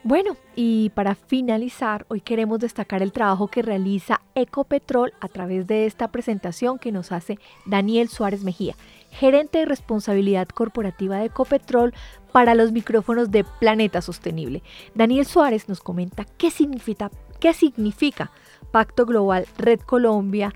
[0.07, 5.87] Bueno, y para finalizar, hoy queremos destacar el trabajo que realiza Ecopetrol a través de
[5.87, 8.75] esta presentación que nos hace Daniel Suárez Mejía,
[9.09, 11.95] gerente de responsabilidad corporativa de Ecopetrol
[12.31, 14.61] para los micrófonos de Planeta Sostenible.
[14.93, 18.29] Daniel Suárez nos comenta qué significa, qué significa
[18.69, 20.53] Pacto Global Red Colombia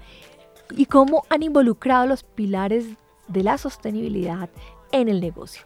[0.77, 2.85] y cómo han involucrado los pilares
[3.27, 4.47] de la sostenibilidad
[4.91, 5.63] en el negocio,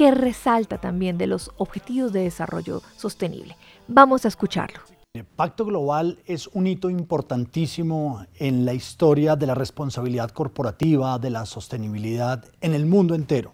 [0.00, 3.58] que resalta también de los objetivos de desarrollo sostenible.
[3.86, 4.80] Vamos a escucharlo.
[5.12, 11.28] El Pacto Global es un hito importantísimo en la historia de la responsabilidad corporativa, de
[11.28, 13.52] la sostenibilidad en el mundo entero.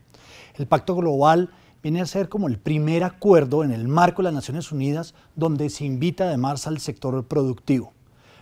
[0.54, 1.50] El Pacto Global
[1.82, 5.68] viene a ser como el primer acuerdo en el marco de las Naciones Unidas donde
[5.68, 7.92] se invita además al sector productivo.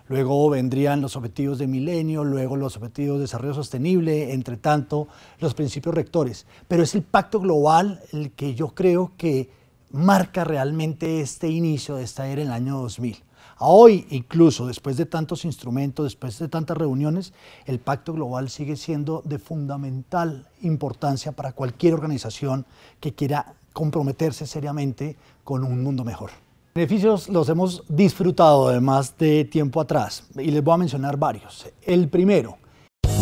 [0.09, 5.09] Luego vendrían los objetivos de milenio, luego los objetivos de desarrollo sostenible, entre tanto
[5.41, 6.47] los principios rectores.
[6.69, 9.51] Pero es el pacto global el que yo creo que
[9.91, 13.23] marca realmente este inicio de esta era en el año 2000.
[13.57, 17.33] A hoy, incluso después de tantos instrumentos, después de tantas reuniones,
[17.67, 22.67] el pacto global sigue siendo de fundamental importancia para cualquier organización
[23.01, 26.44] que quiera comprometerse seriamente con un mundo mejor.
[26.77, 31.66] Beneficios los hemos disfrutado además de tiempo atrás y les voy a mencionar varios.
[31.81, 32.59] El primero.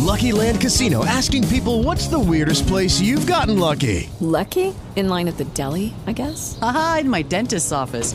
[0.00, 4.08] Lucky Land Casino asking people what's the weirdest place you've gotten lucky.
[4.20, 4.72] Lucky?
[4.96, 6.56] In line at the deli, I guess.
[6.62, 8.14] Aha, in my dentist's office.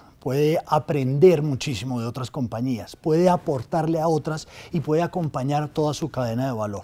[0.21, 6.09] puede aprender muchísimo de otras compañías, puede aportarle a otras y puede acompañar toda su
[6.09, 6.83] cadena de valor.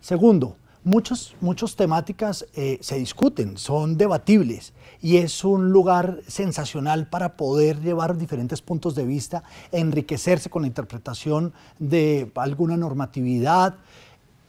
[0.00, 7.36] Segundo, muchas muchos temáticas eh, se discuten, son debatibles y es un lugar sensacional para
[7.36, 13.76] poder llevar diferentes puntos de vista, enriquecerse con la interpretación de alguna normatividad.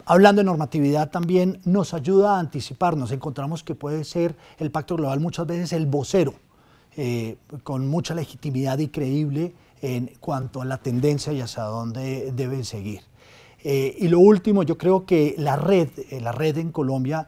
[0.06, 3.12] Hablando de normatividad también nos ayuda a anticiparnos.
[3.12, 6.34] Encontramos que puede ser el Pacto Global muchas veces el vocero,
[6.98, 12.64] eh, con mucha legitimidad y creíble en cuanto a la tendencia y hacia dónde deben
[12.64, 13.02] seguir.
[13.64, 17.28] Eh, y lo último, yo creo que la red, eh, la red en Colombia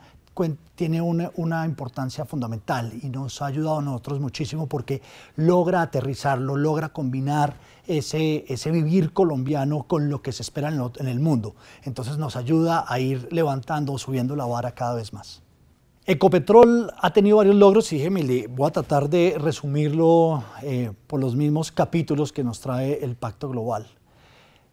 [0.76, 5.02] tiene una, una importancia fundamental y nos ha ayudado a nosotros muchísimo porque
[5.38, 7.56] logra aterrizarlo, logra combinar
[7.88, 11.56] ese, ese vivir colombiano con lo que se espera en, lo- en el mundo.
[11.84, 15.42] Entonces nos ayuda a ir levantando, subiendo la vara cada vez más.
[16.08, 21.36] Ecopetrol ha tenido varios logros y Emily, voy a tratar de resumirlo eh, por los
[21.36, 23.88] mismos capítulos que nos trae el Pacto Global.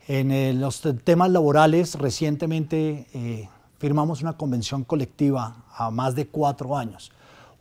[0.09, 6.77] En los te- temas laborales, recientemente eh, firmamos una convención colectiva a más de cuatro
[6.77, 7.13] años.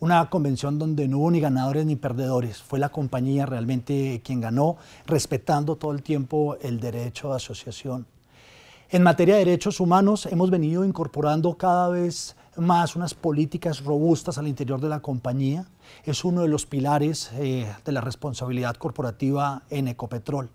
[0.01, 2.61] Una convención donde no hubo ni ganadores ni perdedores.
[2.61, 8.05] Fue la compañía realmente quien ganó, respetando todo el tiempo el derecho de asociación.
[8.89, 14.47] En materia de derechos humanos hemos venido incorporando cada vez más unas políticas robustas al
[14.47, 15.65] interior de la compañía.
[16.03, 20.49] Es uno de los pilares eh, de la responsabilidad corporativa en Ecopetrol.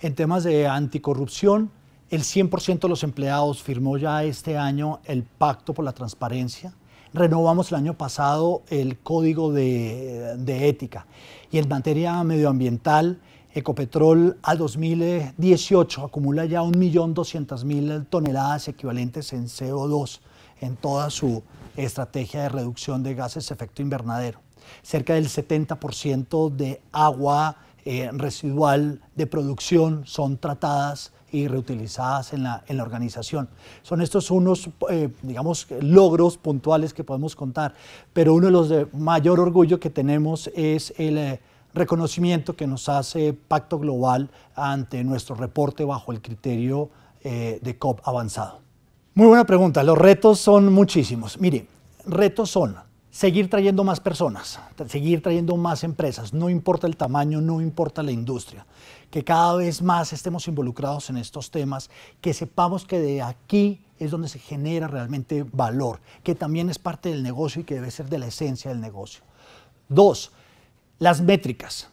[0.00, 1.70] En temas de anticorrupción,
[2.10, 6.74] el 100% de los empleados firmó ya este año el Pacto por la Transparencia.
[7.12, 11.06] Renovamos el año pasado el Código de, de Ética.
[11.50, 13.20] Y en materia medioambiental,
[13.54, 20.20] Ecopetrol a 2018 acumula ya 1.200.000 toneladas equivalentes en CO2
[20.60, 21.42] en toda su
[21.76, 24.40] estrategia de reducción de gases de efecto invernadero.
[24.82, 32.64] Cerca del 70% de agua eh, residual de producción son tratadas y reutilizadas en la,
[32.80, 33.48] organización.
[33.82, 37.74] Son estos unos, eh, digamos, logros puntuales que podemos contar,
[38.12, 41.40] pero uno de los de mayor orgullo que tenemos es el eh,
[41.74, 46.90] reconocimiento que nos hace Pacto Global ante nuestro reporte bajo el criterio
[47.22, 48.65] de COP avanzado.
[49.16, 49.82] Muy buena pregunta.
[49.82, 51.40] Los retos son muchísimos.
[51.40, 51.66] Mire,
[52.04, 52.76] retos son
[53.10, 58.12] seguir trayendo más personas, seguir trayendo más empresas, no importa el tamaño, no importa la
[58.12, 58.66] industria,
[59.10, 61.88] que cada vez más estemos involucrados en estos temas,
[62.20, 67.08] que sepamos que de aquí es donde se genera realmente valor, que también es parte
[67.08, 69.22] del negocio y que debe ser de la esencia del negocio.
[69.88, 70.30] Dos,
[70.98, 71.88] las métricas.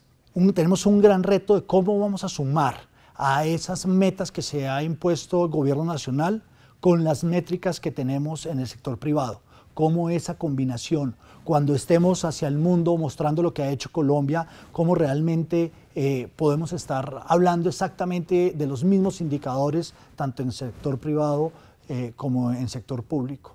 [0.53, 2.81] tenemos un gran reto de cómo vamos a sumar
[3.15, 6.43] a esas metas que se ha impuesto el gobierno nacional
[6.83, 9.39] con las métricas que tenemos en el sector privado
[9.73, 11.15] cómo esa combinación,
[11.45, 16.73] cuando estemos hacia el mundo mostrando lo que ha hecho Colombia, cómo realmente eh, podemos
[16.73, 21.53] estar hablando exactamente de los mismos indicadores, tanto en sector privado
[21.87, 23.53] eh, como en sector público.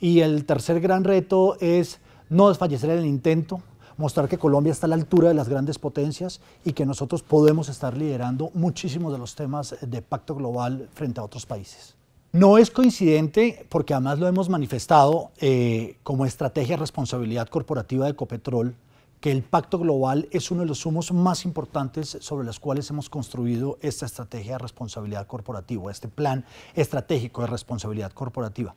[0.00, 2.00] Y el tercer gran reto es
[2.30, 3.60] no desfallecer en el intento,
[3.98, 7.68] mostrar que Colombia está a la altura de las grandes potencias y que nosotros podemos
[7.68, 11.94] estar liderando muchísimos de los temas de pacto global frente a otros países.
[12.34, 18.10] No es coincidente, porque además lo hemos manifestado eh, como estrategia de responsabilidad corporativa de
[18.10, 18.74] Ecopetrol,
[19.20, 23.08] que el pacto global es uno de los sumos más importantes sobre los cuales hemos
[23.08, 28.74] construido esta estrategia de responsabilidad corporativa, este plan estratégico de responsabilidad corporativa.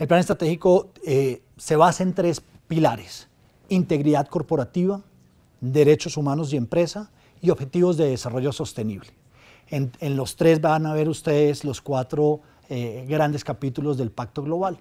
[0.00, 3.28] El plan estratégico eh, se basa en tres pilares,
[3.68, 5.02] integridad corporativa,
[5.60, 9.10] derechos humanos y empresa y objetivos de desarrollo sostenible.
[9.68, 14.42] En, en los tres van a ver ustedes los cuatro eh, grandes capítulos del Pacto
[14.42, 14.78] Global.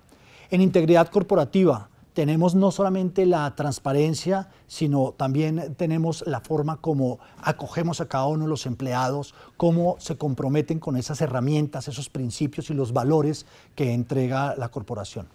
[0.49, 8.01] En integridad corporativa tenemos no solamente la transparencia, sino también tenemos la forma como acogemos
[8.01, 12.73] a cada uno de los empleados, cómo se comprometen con esas herramientas, esos principios y
[12.73, 15.27] los valores que entrega la corporación.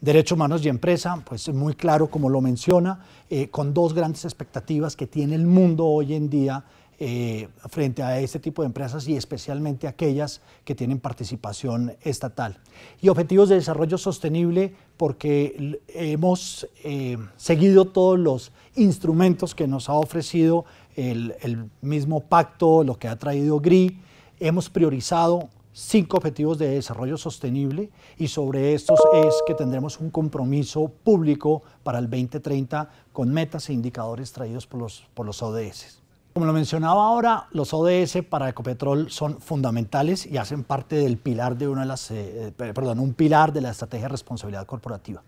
[0.00, 4.24] Derechos humanos y empresa, pues es muy claro como lo menciona, eh, con dos grandes
[4.24, 6.64] expectativas que tiene el mundo hoy en día
[7.04, 12.58] eh, frente a este tipo de empresas y especialmente aquellas que tienen participación estatal.
[13.00, 19.94] Y objetivos de desarrollo sostenible porque hemos eh, seguido todos los instrumentos que nos ha
[19.94, 23.98] ofrecido el, el mismo pacto, lo que ha traído GRI.
[24.38, 30.86] Hemos priorizado cinco objetivos de desarrollo sostenible y sobre estos es que tendremos un compromiso
[31.02, 36.01] público para el 2030 con metas e indicadores traídos por los, por los ODS.
[36.32, 41.58] Como lo mencionaba ahora, los ODS para Ecopetrol son fundamentales y hacen parte del pilar
[41.58, 45.22] de una de las, eh, eh, perdón, un pilar de la estrategia de responsabilidad corporativa.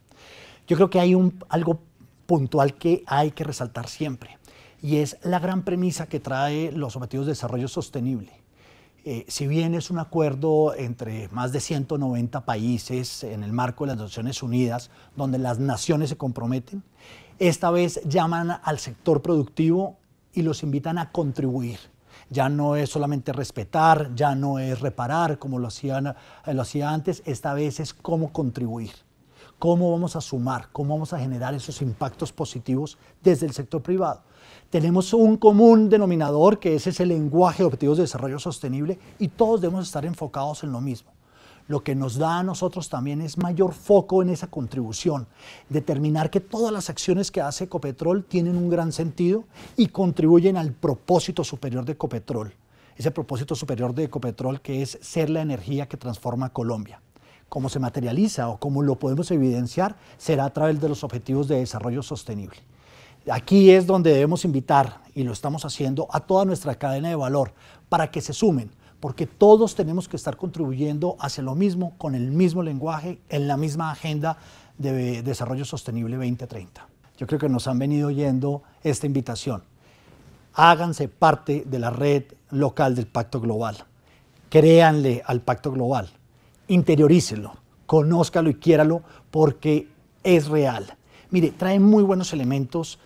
[0.67, 1.81] Yo creo que hay un, algo
[2.25, 4.39] puntual que hay que resaltar siempre
[4.81, 8.33] y es la gran premisa que trae los Objetivos de Desarrollo Sostenible.
[9.05, 13.93] Eh, si bien es un acuerdo entre más de 190 países en el marco de
[13.93, 16.83] las Naciones Unidas, donde las naciones se comprometen,
[17.39, 19.99] esta vez llaman al sector productivo
[20.35, 21.79] y los invitan a contribuir.
[22.31, 26.15] Ya no es solamente respetar, ya no es reparar como lo, hacían,
[26.47, 28.93] lo hacía antes, esta vez es cómo contribuir,
[29.59, 34.23] cómo vamos a sumar, cómo vamos a generar esos impactos positivos desde el sector privado.
[34.71, 39.61] Tenemos un común denominador que es ese lenguaje de objetivos de desarrollo sostenible y todos
[39.61, 41.13] debemos estar enfocados en lo mismo
[41.67, 45.27] lo que nos da a nosotros también es mayor foco en esa contribución,
[45.69, 49.45] determinar que todas las acciones que hace Ecopetrol tienen un gran sentido
[49.77, 52.53] y contribuyen al propósito superior de Ecopetrol,
[52.97, 57.01] ese propósito superior de Ecopetrol que es ser la energía que transforma Colombia.
[57.49, 61.59] Cómo se materializa o cómo lo podemos evidenciar será a través de los objetivos de
[61.59, 62.59] desarrollo sostenible.
[63.31, 67.55] Aquí es donde debemos invitar, y lo estamos haciendo, a toda nuestra cadena de valor
[67.89, 68.71] para que se sumen,
[69.05, 73.59] porque todos tenemos que estar contribuyendo hacia lo mismo, con el mismo lenguaje, en la
[73.59, 74.39] misma agenda
[74.79, 76.89] de desarrollo sostenible 2030.
[77.19, 79.63] Yo creo que nos han venido oyendo esta invitación.
[80.55, 83.77] Háganse parte de la red local del Pacto Global.
[84.49, 86.09] Créanle al Pacto Global.
[86.69, 89.87] Interiorícelo, conózcalo y quiéralo porque
[90.23, 90.97] es real.
[91.29, 92.99] Mire, trae muy buenos elementos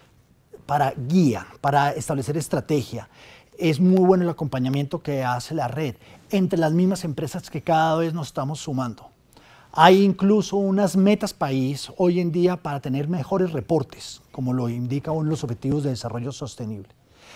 [0.64, 3.08] para guía, para establecer estrategia
[3.58, 5.96] es muy bueno el acompañamiento que hace la red
[6.30, 9.10] entre las mismas empresas que cada vez nos estamos sumando.
[9.72, 15.10] Hay incluso unas metas país hoy en día para tener mejores reportes, como lo indica
[15.10, 16.88] uno de los objetivos de desarrollo sostenible.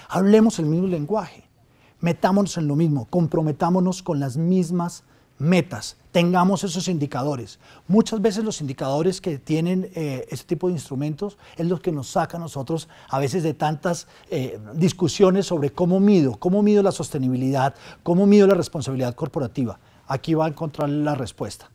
[0.09, 1.45] Hablemos el mismo lenguaje,
[2.01, 5.05] metámonos en lo mismo, comprometámonos con las mismas
[5.39, 7.59] metas, tengamos esos indicadores.
[7.89, 12.09] Muchas veces los indicadores que tienen eh, este tipo de instrumentos es lo que nos
[12.09, 16.93] saca a nosotros a veces de tantas eh, discusiones sobre cómo mido, cómo mido la
[16.93, 19.81] sostenibilidad, cómo mido la responsabilidad corporativa.
[20.07, 21.71] Aquí va a encontrar la respuesta.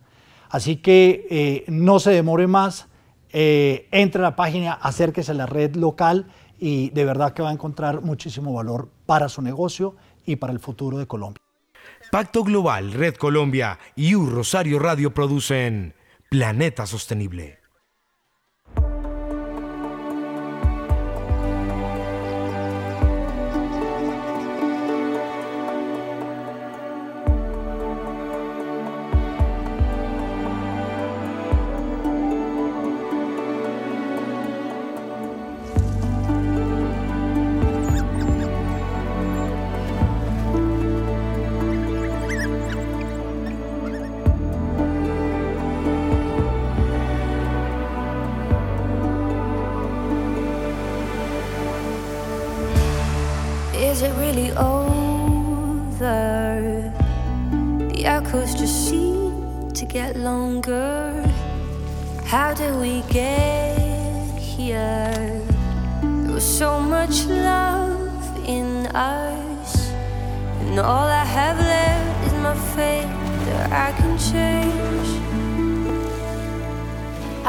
[0.49, 2.87] Así que eh, no se demore más,
[3.29, 6.27] entre a la página, acérquese a la red local
[6.57, 10.59] y de verdad que va a encontrar muchísimo valor para su negocio y para el
[10.59, 11.46] futuro de Colombia.
[12.11, 15.93] Pacto Global, Red Colombia y U Rosario Radio producen
[16.29, 17.59] Planeta Sostenible.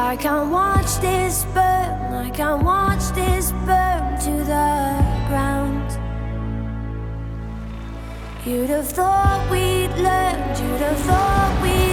[0.00, 5.90] I can't watch this burn, I can't watch this burn to the ground.
[8.46, 11.87] You'd have thought we'd learned, you'd have thought we'd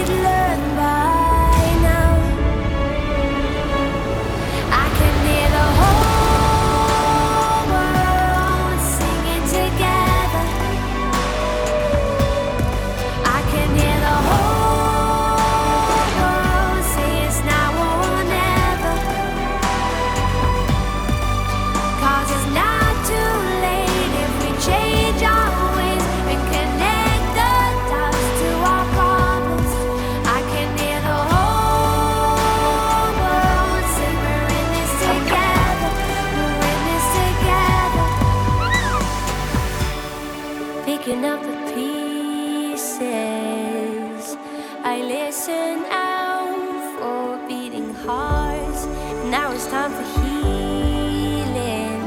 [49.36, 52.00] Now it's time for healing.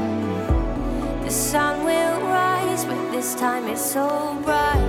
[1.22, 4.88] The sun will rise, but this time it's so bright.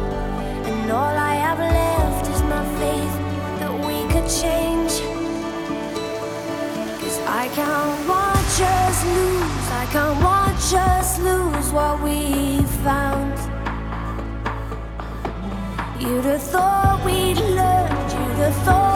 [0.65, 3.15] And all I have left is my faith
[3.59, 4.93] that we could change.
[6.99, 13.37] Cause I can't watch us lose, I can't watch us lose what we found.
[16.01, 18.90] You'd have thought we'd learned, you'd have thought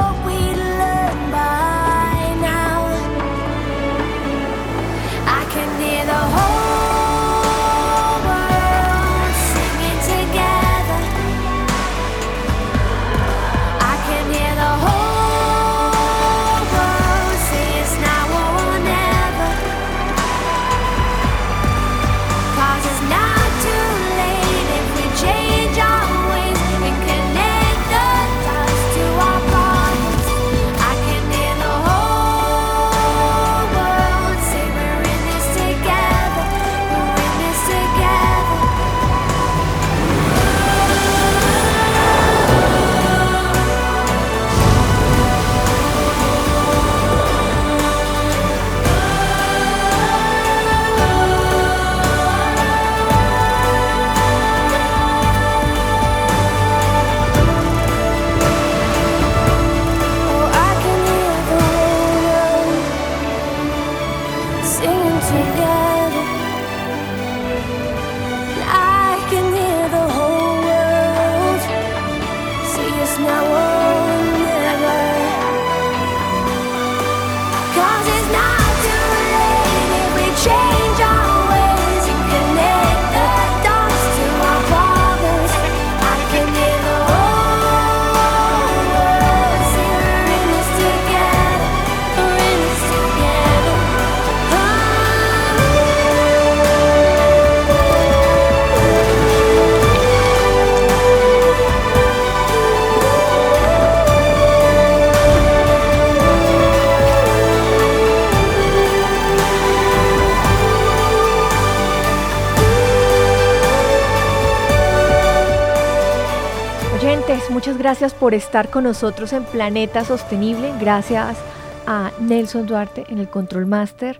[117.85, 120.73] gracias por estar con nosotros en Planeta Sostenible.
[120.81, 121.37] Gracias
[121.85, 124.19] a Nelson Duarte en el Control Master.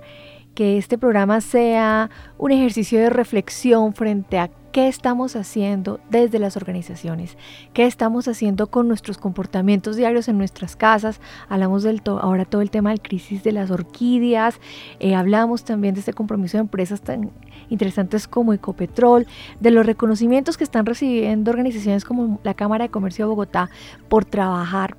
[0.53, 6.57] Que este programa sea un ejercicio de reflexión frente a qué estamos haciendo desde las
[6.57, 7.38] organizaciones,
[7.74, 11.20] qué estamos haciendo con nuestros comportamientos diarios en nuestras casas.
[11.49, 14.59] Hablamos del ahora todo el tema del crisis de las orquídeas,
[14.99, 17.32] eh, hablamos también de este compromiso de empresas tan
[17.70, 19.28] interesantes como Ecopetrol,
[19.59, 23.70] de los reconocimientos que están recibiendo organizaciones como la Cámara de Comercio de Bogotá
[24.09, 24.97] por trabajar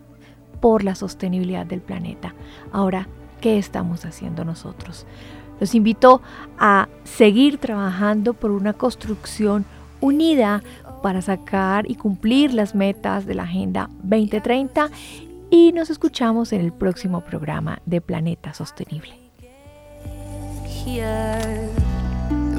[0.61, 2.35] por la sostenibilidad del planeta.
[2.73, 3.09] Ahora,
[3.41, 5.07] ¿qué estamos haciendo nosotros?
[5.61, 6.21] Los invito
[6.59, 9.65] a seguir trabajando por una construcción
[10.01, 10.63] unida
[11.03, 14.91] para sacar y cumplir las metas de la Agenda 2030
[15.51, 19.15] y nos escuchamos en el próximo programa de Planeta Sostenible.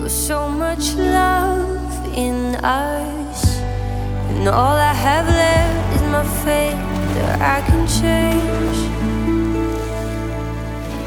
[0.10, 3.58] So much love in us,
[4.30, 6.80] and all I have left is my faith
[7.16, 8.78] that I can change.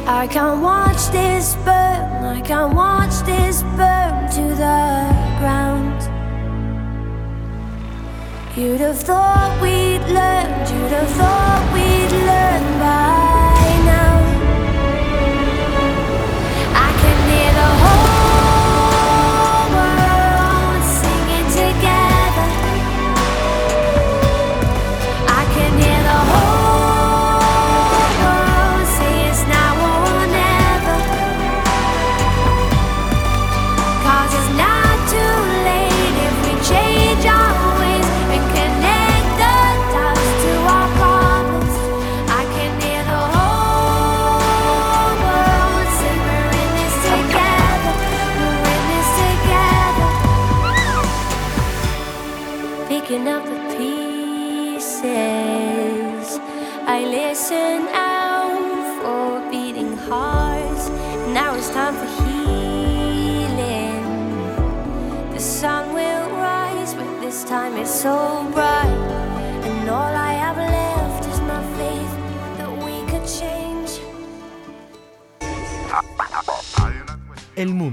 [0.07, 5.99] I can't watch this burn, I can't watch this burn to the ground.
[8.55, 13.30] You'd have thought we'd learned, you'd have thought we'd learned by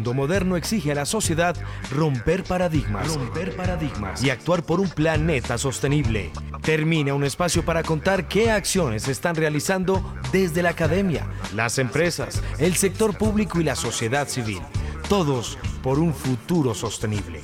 [0.08, 1.56] mundo moderno exige a la sociedad
[1.92, 6.32] romper paradigmas, romper paradigmas y actuar por un planeta sostenible.
[6.62, 10.02] Termina un espacio para contar qué acciones se están realizando
[10.32, 14.62] desde la academia, las empresas, el sector público y la sociedad civil.
[15.10, 17.42] Todos por un futuro sostenible.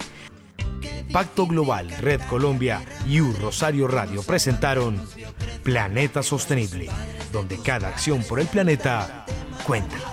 [1.11, 5.01] Pacto Global, Red Colombia y U Rosario Radio presentaron
[5.63, 6.89] Planeta Sostenible,
[7.31, 9.25] donde cada acción por el planeta
[9.65, 10.12] cuenta.